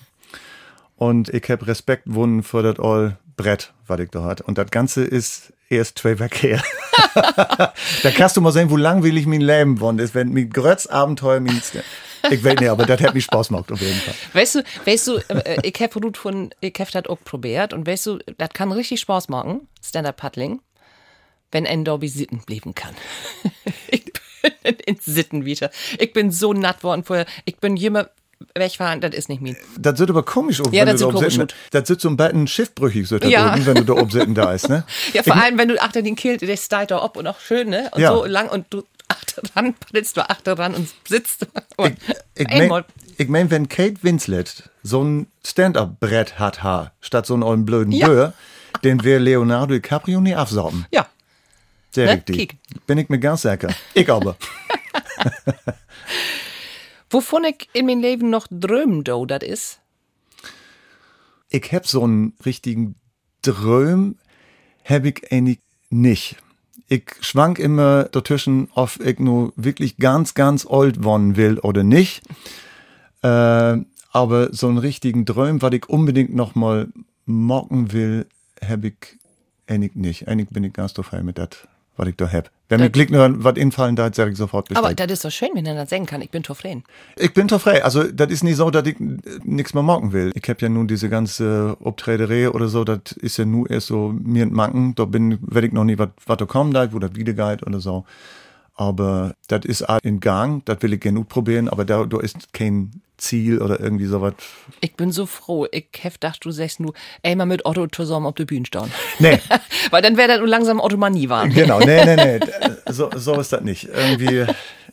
[0.97, 4.41] Und ich hab Respekt wunnen für das all Brett, was ich da hat.
[4.41, 6.63] Und das Ganze ist erst zwei her.
[7.15, 11.39] da kannst du mal sehen, wo langweilig mein Leben geworden ist, wenn mein grötz Abenteuer
[11.39, 11.61] mein
[12.31, 14.15] ich weiß nicht, aber das hat mich Spaß gemacht, auf jeden Fall.
[14.33, 17.85] Weißt du, weißt du, äh, ich habe Ruth von, ich habe das auch probiert und
[17.85, 20.59] weißt du, das kann richtig Spaß machen, Stand-Up-Paddling,
[21.51, 22.95] wenn ein Dobby sitten bleiben kann.
[23.89, 24.11] ich
[24.85, 25.71] in Sitten wieder.
[25.99, 27.25] Ich bin so natt worden vorher.
[27.45, 28.09] Ich bin jemand,
[28.53, 29.55] wegfahren, das ist nicht mir.
[29.79, 32.17] Das wird aber komisch, ja, wenn das du da komisch oben Das wird so ein
[32.17, 33.53] bisschen schiffbrüchig, so Ja.
[33.53, 34.83] oben, wenn du da oben sitzen da ist, ne?
[35.13, 37.69] Ja, vor allem, wenn du achter den Kilt, der steigt da ab und auch schön,
[37.69, 37.89] ne?
[37.93, 38.13] Und Ja.
[38.13, 41.47] so lang und du achter dran, paddelst du achter dran und sitzt.
[42.35, 42.81] Ich einmal.
[42.81, 42.83] mein,
[43.17, 47.91] ich mein, wenn Kate Winslet so ein Stand-up-Brett hat, ha, statt so einen ollen blöden
[47.93, 48.07] Ja.
[48.07, 48.33] Böhr,
[48.83, 50.85] den wäre Leonardo DiCaprio nie aufsaugen.
[50.91, 51.07] Ja.
[51.95, 52.13] Sehr Ne?
[52.13, 52.35] richtig.
[52.37, 52.57] Kiek.
[52.87, 53.69] Bin ich mir ganz sicher.
[53.93, 54.37] Ich aber.
[57.09, 59.79] Wovon ich in meinem Leben noch drömen, do, das ist.
[61.49, 62.95] ich hab so einen richtigen
[63.41, 64.17] Dröm,
[64.83, 66.35] hab ich eigentlich nicht.
[66.87, 72.21] Ich schwank immer dazwischen, ob ich nur wirklich ganz, ganz old worden will oder nicht.
[73.23, 73.77] Äh,
[74.11, 76.87] aber so einen richtigen Dröm, was ich unbedingt noch mal
[77.25, 78.27] mocken will,
[78.61, 78.95] hab ich
[79.67, 80.27] eigentlich nicht.
[80.27, 81.49] Eigentlich bin ich ganz zufrieden mit das,
[81.97, 82.49] was ich da hab.
[82.67, 84.83] Wenn mir Glück nur was infallen da, sag ich sofort Bescheid.
[84.83, 86.21] Aber das ist doch schön, wenn er das sagen kann.
[86.21, 86.83] Ich bin zufrieden.
[87.15, 87.83] Ich bin frei.
[87.83, 88.95] Also, das ist nicht so, dass ich
[89.43, 90.31] nichts mehr machen will.
[90.33, 94.13] Ich hab ja nun diese ganze Obträderei oder so, das ist ja nur erst so
[94.17, 94.95] mir entmacken.
[94.95, 97.65] Da bin, werd ich noch nie was, was da kommen da, wo das wieder geht
[97.65, 98.05] oder so.
[98.77, 102.51] Aber das ist auch in Gang, das will ich gerne probieren, aber da, da ist
[102.51, 104.33] kein Ziel oder irgendwie sowas.
[104.81, 105.65] Ich bin so froh.
[105.71, 108.91] Ich hab gedacht, du sagst nur, ey, mal mit Otto zusammen auf der Bühne stehen.
[109.19, 109.39] Nee,
[109.91, 111.51] Weil dann wäre das nur langsam Ottomanie waren.
[111.53, 112.39] genau, nee, nee, nee.
[112.91, 113.85] So, so ist das nicht.
[113.85, 114.45] Irgendwie,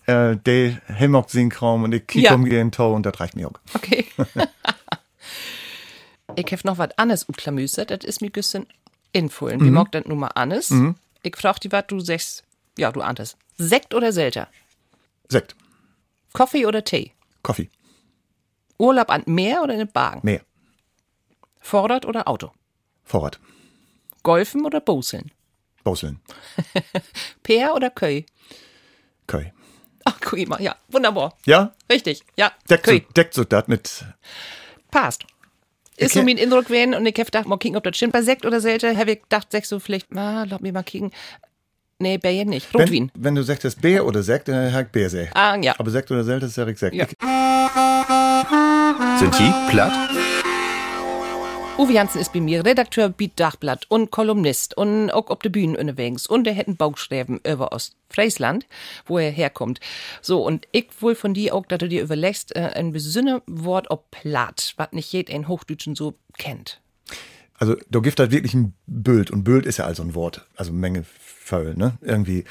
[0.06, 2.34] äh, der hemmockt synchron und ich kick Ja.
[2.34, 3.54] um den Tor und das reicht mir auch.
[3.74, 4.06] Okay.
[6.36, 8.66] ich hab noch was anderes uklamüset, das ist mir güssen
[9.12, 9.60] infullen.
[9.64, 10.72] Wie mag das nun mal anders?
[11.24, 12.44] Ich frag dich, was du sagst.
[12.78, 13.36] Ja, du ahntest.
[13.58, 14.48] Sekt oder Selter?
[15.28, 15.54] Sekt,
[16.32, 17.12] Kaffee oder Tee?
[17.42, 17.70] Kaffee,
[18.78, 20.20] Urlaub an Meer oder in den Wagen?
[20.22, 20.40] mehr,
[21.60, 22.52] Vorrat oder Auto?
[23.04, 23.38] Vorrat,
[24.22, 25.30] Golfen oder Boseln?
[25.84, 26.20] Boseln,
[27.42, 28.26] Peer oder Köy?
[29.26, 29.52] Köy.
[30.04, 31.36] Ach, guck mal, ja, wunderbar.
[31.46, 31.74] Ja?
[31.90, 32.52] Richtig, ja.
[32.68, 34.04] Deckt so, deckt so das mit.
[34.90, 35.24] Passt.
[35.96, 38.12] Ist so mein Eindruck gewesen und ich hab gedacht, mal kicken, ob das stimmt.
[38.12, 41.12] Bei Sekt oder Selter hab ich gedacht, Sekt so vielleicht, ah, lass mich mal kicken.
[42.02, 42.74] Nee, Bier nicht.
[42.74, 43.12] Rotwein.
[43.14, 45.36] Wenn, wenn du sagst, das Bär oder Sekt, dann Bär Sekt.
[45.36, 45.76] Ah, ja.
[45.78, 46.96] Aber Sekt oder Sekt, das sag ich Sekt.
[46.96, 47.06] Ja.
[49.20, 49.92] Sind die platt?
[51.78, 55.78] Uwe Janssen ist bei mir Redakteur Beat Dachblatt und Kolumnist und auch auf der Bühne
[55.78, 56.26] unterwegs.
[56.26, 58.66] Und er hat einen Bauchschreiben über Ostfriesland,
[59.06, 59.78] wo er herkommt.
[60.20, 63.92] So, und ich wohl von dir auch, dass du dir überlegst, äh, ein besonderes Wort
[63.92, 66.80] ob platt, was nicht jeder in Hochdeutschen so kennt.
[67.62, 69.30] Also, da gibt halt wirklich ein Bild.
[69.30, 70.44] Und Bild ist ja also ein Wort.
[70.56, 71.92] Also Menge voll, ne?
[72.00, 72.42] Irgendwie.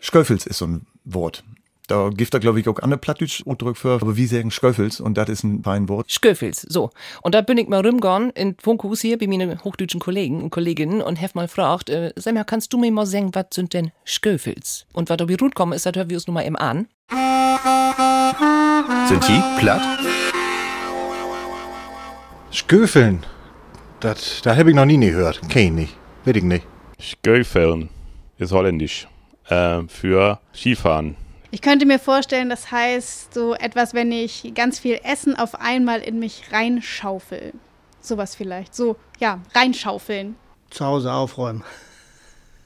[0.00, 1.44] Schköffels ist so ein Wort.
[1.86, 3.94] Da gibt da, glaube ich, auch andere Plattdeutsch Ausdruck für.
[3.94, 5.00] Aber wie sagen Schköffels?
[5.00, 6.10] Und das ist ein fein Wort.
[6.10, 6.90] Sköfels, so.
[7.22, 11.00] Und da bin ich mal rumgegangen in Funkhus hier bei meinen hochdeutschen Kollegen und Kolleginnen
[11.00, 13.92] und hab mal gefragt, äh, sag mal, kannst du mir mal sagen, was sind denn
[14.04, 14.84] Sköfels?
[14.92, 16.86] Und was da wie gut kommen ist, das hören wir uns nun mal eben an.
[19.08, 19.80] Sind die platt?
[22.50, 23.24] Sköfeln.
[24.00, 25.40] Das, da habe ich noch nie gehört.
[25.50, 25.96] Kenn ich nicht.
[26.24, 26.66] Weiß ich nicht.
[27.00, 27.90] Skeufeln
[28.38, 29.06] ist holländisch.
[29.48, 31.16] Äh, für Skifahren.
[31.50, 36.00] Ich könnte mir vorstellen, das heißt so etwas, wenn ich ganz viel Essen auf einmal
[36.00, 37.52] in mich reinschaufel.
[38.00, 38.74] Sowas vielleicht.
[38.74, 40.36] So, ja, reinschaufeln.
[40.70, 41.62] Zu Hause aufräumen.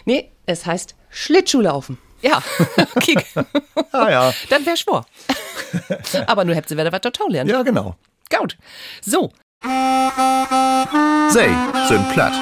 [0.05, 1.99] Nee, es heißt Schlittschuhlaufen.
[2.23, 2.43] Ja,
[3.01, 3.25] kick.
[3.93, 4.35] Ah ja.
[4.51, 5.07] Dann wär schwor.
[6.27, 7.51] Aber nur habt ihr wieder was total lernen.
[7.51, 7.97] Ja, genau.
[8.31, 8.57] Gut.
[9.03, 9.33] So,
[11.31, 11.49] Sei
[11.89, 12.35] sind platt.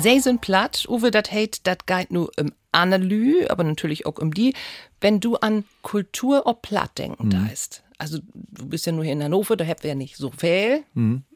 [0.00, 0.86] sie sind platt.
[0.88, 4.54] Uwe, dat heit, dat geht nur um Analy, aber natürlich auch um die.
[5.00, 7.82] Wenn du an Kultur ob platt denken da ist.
[7.98, 10.82] Also, du bist ja nur hier in Hannover, da habt wir ja nicht so viel.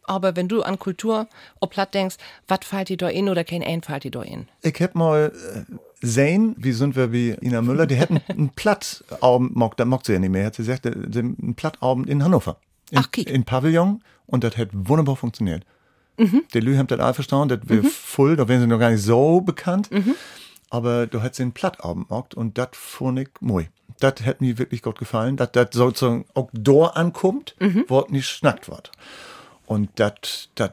[0.04, 1.28] Aber wenn du an Kultur
[1.60, 2.16] ob platt denkst,
[2.48, 4.48] was fällt dir da in oder kein ein fällt dir da in?
[4.62, 5.64] Ich hab mal äh,
[6.00, 10.18] sehen, wie sind wir wie Ina Müller, die hätten einen Plattabend, da mockt sie ja
[10.18, 12.56] nicht mehr, hat sie gesagt, einen Plattabend in Hannover.
[12.90, 13.08] In, Ach.
[13.16, 15.64] In Pavillon und das hat wunderbar funktioniert.
[16.52, 19.02] Die Lü haben das all verstanden, das wäre voll, da wären sie noch gar nicht
[19.02, 19.88] so bekannt.
[20.68, 23.68] Aber du hättest den Plattabend mockt und das fand ich moi.
[24.00, 27.54] Das hat mir wirklich gut gefallen, dass das sozusagen auch dort ankommt,
[27.88, 28.92] wo es nicht schnackt wird.
[29.66, 30.72] Und das, das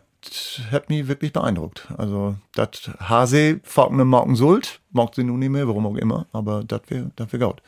[0.71, 1.87] hat mich wirklich beeindruckt.
[1.97, 6.63] Also, das Hase, Falkene Morgen Sult, mag sie nun nicht mehr, warum auch immer, aber
[6.63, 7.61] das wäre das wär gut.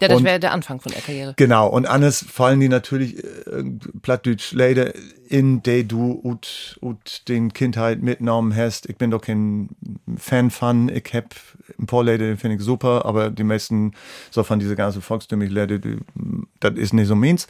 [0.00, 1.34] Ja, das wäre der Anfang von der Karriere.
[1.36, 3.64] Genau, und anders fallen die natürlich äh,
[4.02, 4.92] plattdeutsch leider
[5.28, 8.88] in, die du ut, ut den Kindheit mitgenommen hast.
[8.88, 9.70] Ich bin doch kein
[10.16, 11.34] Fan von, ich hab
[11.78, 13.92] ein paar Leute, finde ich super, aber die meisten
[14.30, 15.80] so von diese ganze volkstümliche Leute,
[16.60, 17.46] das ist nicht so meins.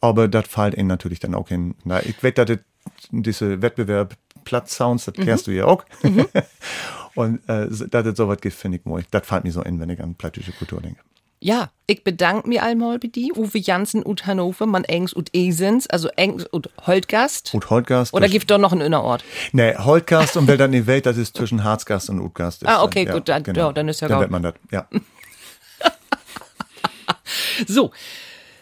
[0.00, 1.74] Aber das fällt ihnen natürlich dann auch hin.
[1.84, 2.64] Na, ich wette, dass das-
[3.10, 5.84] diese Wettbewerb Platzsounds, das kennst du ja auch.
[7.14, 9.02] Und äh, dass es sowas gibt, finde ich mooi.
[9.10, 11.00] Das fällt mir so in, wenn ich an plattdeutsche Kultur denke.
[11.40, 15.86] Ja, ich bedanke mich einmal bei dir, Uwe Jansen und Hannover, man Engs und Esens,
[15.86, 17.52] also Engs und Holtgast.
[17.52, 18.14] Und Holtgast.
[18.14, 19.22] Oder gibt doch noch einen Innerort?
[19.52, 22.64] Nee, Holtgast und wer dann nicht wählt, das ist zwischen Harzgast und Utgast.
[22.66, 24.88] Ah, dann, okay, gut, dann- ja, dann ist ja Dann wird man das, ja.
[27.66, 27.92] So,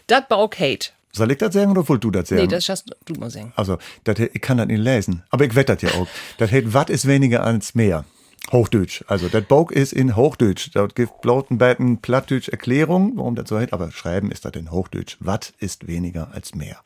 [0.07, 0.91] das war Kate.
[1.13, 2.43] Soll ich das sagen oder wollt du das sagen?
[2.43, 3.53] Nee, das hast du mal sagen.
[3.57, 6.09] also, das, ich kann das nicht lesen, aber ich wette das ja auch.
[6.39, 8.05] Das heißt, was ist weniger als mehr?
[8.51, 9.05] Hochdeutsch.
[9.07, 10.71] Also, das Buch ist in Hochdeutsch.
[10.75, 14.71] Dort gibt bloten Betten Plattdeutsch Erklärung, warum das so heißt, aber schreiben ist das in
[14.71, 15.17] Hochdeutsch.
[15.21, 16.79] Was ist weniger als mehr?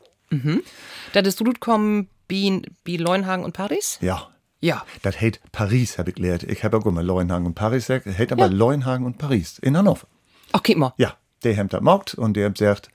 [1.13, 3.97] Das ist gut kommen wie, wie Leuenhagen und Paris?
[4.01, 4.27] Ja.
[4.59, 4.85] Ja.
[5.03, 6.43] Das heißt Paris, habe ich gelernt.
[6.43, 8.07] Ich habe auch immer Leuenhagen und Paris gesagt.
[8.07, 8.51] Das heißt aber Ja.
[8.51, 10.07] Leuenhagen und Paris in Hannover.
[10.51, 10.93] Okay, mal.
[10.97, 12.89] Ja, der haben das mockt und der hat sagt,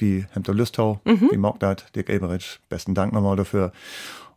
[0.00, 1.28] wie Lust hau, Mhm.
[1.30, 3.72] wie das, Dirk Eberitsch, besten Dank nochmal dafür.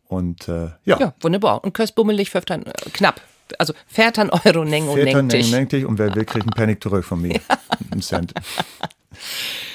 [0.08, 1.64] Und äh, ja, Ja, wunderbar.
[1.64, 3.22] Und Köst bummelig, fünftan, äh, knapp.
[3.60, 5.04] Also, fährt an Euro Neng und
[5.52, 7.40] Neng dich und wer will, kriegt einen Panic zurück von mir.
[7.92, 8.34] Einen Cent.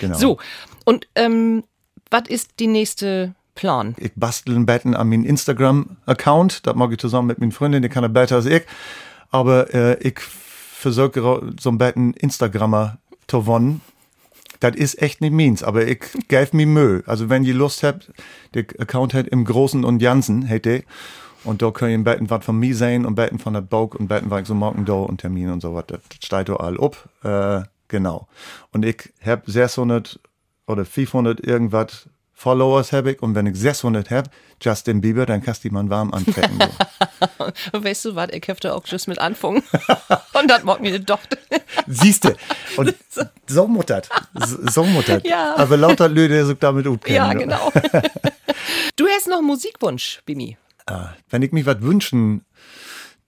[0.00, 0.16] Genau.
[0.18, 0.38] So,
[0.84, 1.64] und ähm,
[2.10, 3.94] was ist die nächste Plan?
[3.98, 7.88] Ich bastel ein Betten an meinen Instagram-Account, das mag ich zusammen mit meinen Freundin, die
[7.88, 8.62] kann er besser als ich.
[9.30, 13.80] Aber äh, ich versuche so ein Betten Instagrammer zu wonnen.
[14.60, 17.02] Das ist echt nicht meins, aber ich gebe mir Mühe.
[17.06, 18.10] Also wenn ihr Lust habt,
[18.54, 20.82] der Account hat im Großen und Jansen, hätte
[21.44, 24.08] und da könnt ihr Betten was von mir sehen und Betten von der Bauch und
[24.08, 25.86] Betten was so morgen da und Termin und so was.
[25.86, 27.08] Das steht da all up.
[27.22, 28.28] Äh, genau.
[28.72, 30.20] Und ich hab 600
[30.66, 32.08] oder 500 irgendwas
[32.38, 34.30] Followers hab ich und wenn ich 600 hab,
[34.60, 36.60] Justin Bieber, dann kannst du man warm antreffen.
[37.72, 37.72] So.
[37.82, 39.64] Weißt du was, ich köfte auch just mit anfangen.
[40.34, 41.36] und das macht mir eine Tochter.
[41.88, 42.36] Siehste.
[42.76, 42.94] Und
[43.48, 44.08] so muttert.
[44.70, 45.26] So, muttert.
[45.26, 45.56] Ja.
[45.56, 47.72] Aber lauter Leute sich damit gut ja, genau.
[48.94, 50.56] du hast noch einen Musikwunsch, Bimi.
[51.30, 52.44] Wenn ich mich was wünschen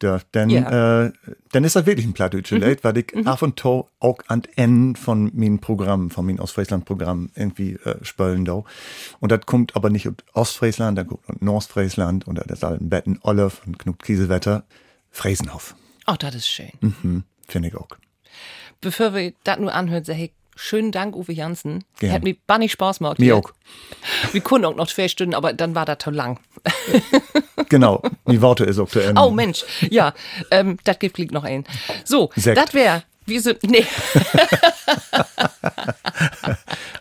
[0.03, 1.05] darf, dann, Ja.
[1.07, 1.13] äh,
[1.53, 4.99] dann ist das wirklich ein plattdeutsche Lied, weil ich ab und zu auch an Ende
[4.99, 8.63] von meinem Programm, von meinem Ostfriesland-Programm irgendwie äh, spölen da.
[9.21, 12.89] Und das kommt aber nicht aus Ostfriesland, dann kommt aus Nordfriesland und das ist ein
[12.89, 14.65] Betten Olive und Knut Kieselwetter,
[15.11, 15.75] Friesenhof.
[16.07, 16.71] Ach, das ist schön.
[16.81, 17.89] Mhm, Finde ich auch.
[18.81, 21.85] Bevor wir das nur anhören, sag ich, schönen Dank, Uwe Jansen.
[21.99, 22.13] Gern.
[22.13, 23.19] Hat mir bannig Spaß gemacht.
[23.19, 23.51] Mir auch.
[24.33, 26.39] Wir konnten auch noch zwei Stunden, aber dann war das zu lang.
[27.69, 28.03] Genau.
[28.27, 29.23] Die Worte ist auch zu Ende.
[29.23, 30.13] Oh Mensch, ja,
[30.51, 31.65] ähm, das gibt liegt noch ein.
[32.05, 33.87] So, das wäre, wir sind, nee,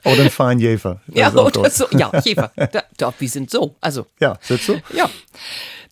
[0.03, 1.01] Oder ein fein Jäfer.
[1.07, 4.80] Ja, oder so, ja, Jefer, da, doch, wir sind so, also, Ja, sitzt du?
[4.93, 5.10] ja.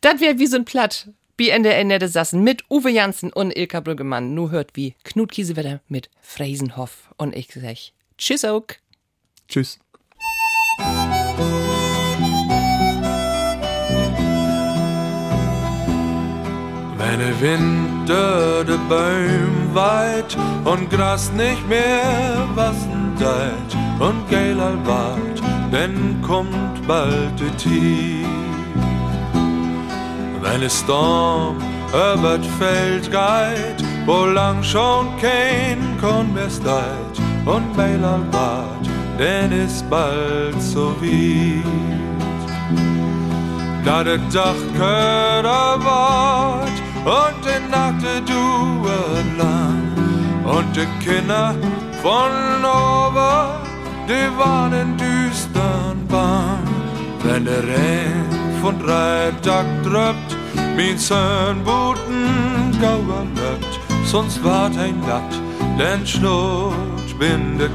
[0.02, 1.08] Das wäre, wir sind platt,
[1.38, 4.34] wie in der Ende Sassen mit Uwe Jansen und Ilka Brüggemann.
[4.34, 7.78] Nur hört wie Knut Kiesewetter mit Freisenhoff und ich sag,
[8.18, 8.66] tschüss auch.
[9.48, 9.80] Tschüss.
[16.98, 20.36] Wenn der Winter de Bäum weit
[20.66, 28.57] und Gras nicht mehr wassen deit und gel all wart, dann kommt bald de Tief.
[30.42, 31.58] Wenn es Storm
[31.90, 37.16] übert Feld geht, wo lang schon kein Korn mehr steit
[37.46, 38.88] und all wart,
[39.20, 41.98] denn ist bald so weit
[43.88, 49.88] da der Dach köder wart und die Nacht duet lang
[50.44, 51.56] und die Kinder
[52.02, 52.34] von
[52.66, 53.48] oben,
[54.10, 56.68] die waren düstern bang.
[57.24, 60.27] Wenn der Regen von drei Tag drückt,
[60.76, 65.34] mein Sonnenbuten gauer löbt, sonst wart ein Natt,
[65.78, 66.74] denn Schlot
[67.20, 67.70] bin de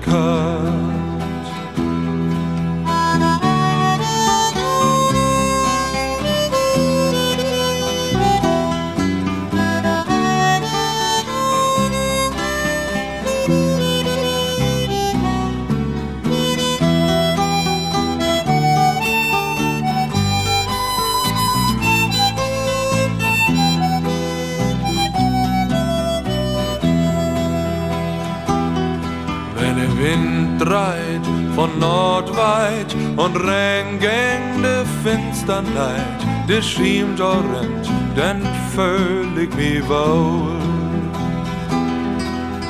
[33.16, 37.86] Und Regen de Finsternheit, de schiemt orrend,
[38.16, 38.42] denn
[38.74, 40.56] völlig wie wohl.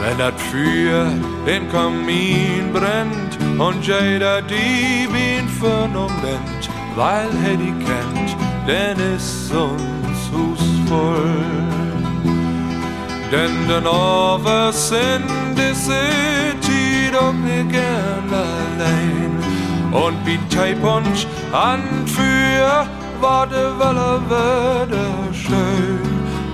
[0.01, 1.07] Wenn das Feuer
[1.47, 8.37] den Kamin brennt und jeder die Bien für Moment, weil er die kennt,
[8.67, 11.73] denn ist uns Hus voll.
[13.31, 19.52] Denn den Overs in die City doch nicht gern allein.
[20.23, 22.87] Und wie Teipunch an für
[23.21, 26.01] war de Welle wieder schön,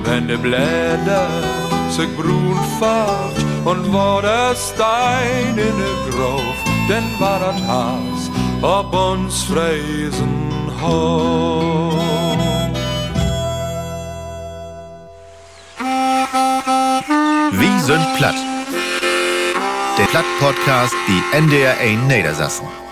[0.05, 1.29] wenn de Blätter
[1.91, 6.55] sich brun färbt und war der Stein in der Grove,
[6.89, 8.31] denn war das Haus
[8.62, 12.39] ob uns Freisen hoch.
[17.53, 18.35] Wie sind platt?
[19.99, 22.88] Der Platt-Podcast, die NDR 1 Niedersassen.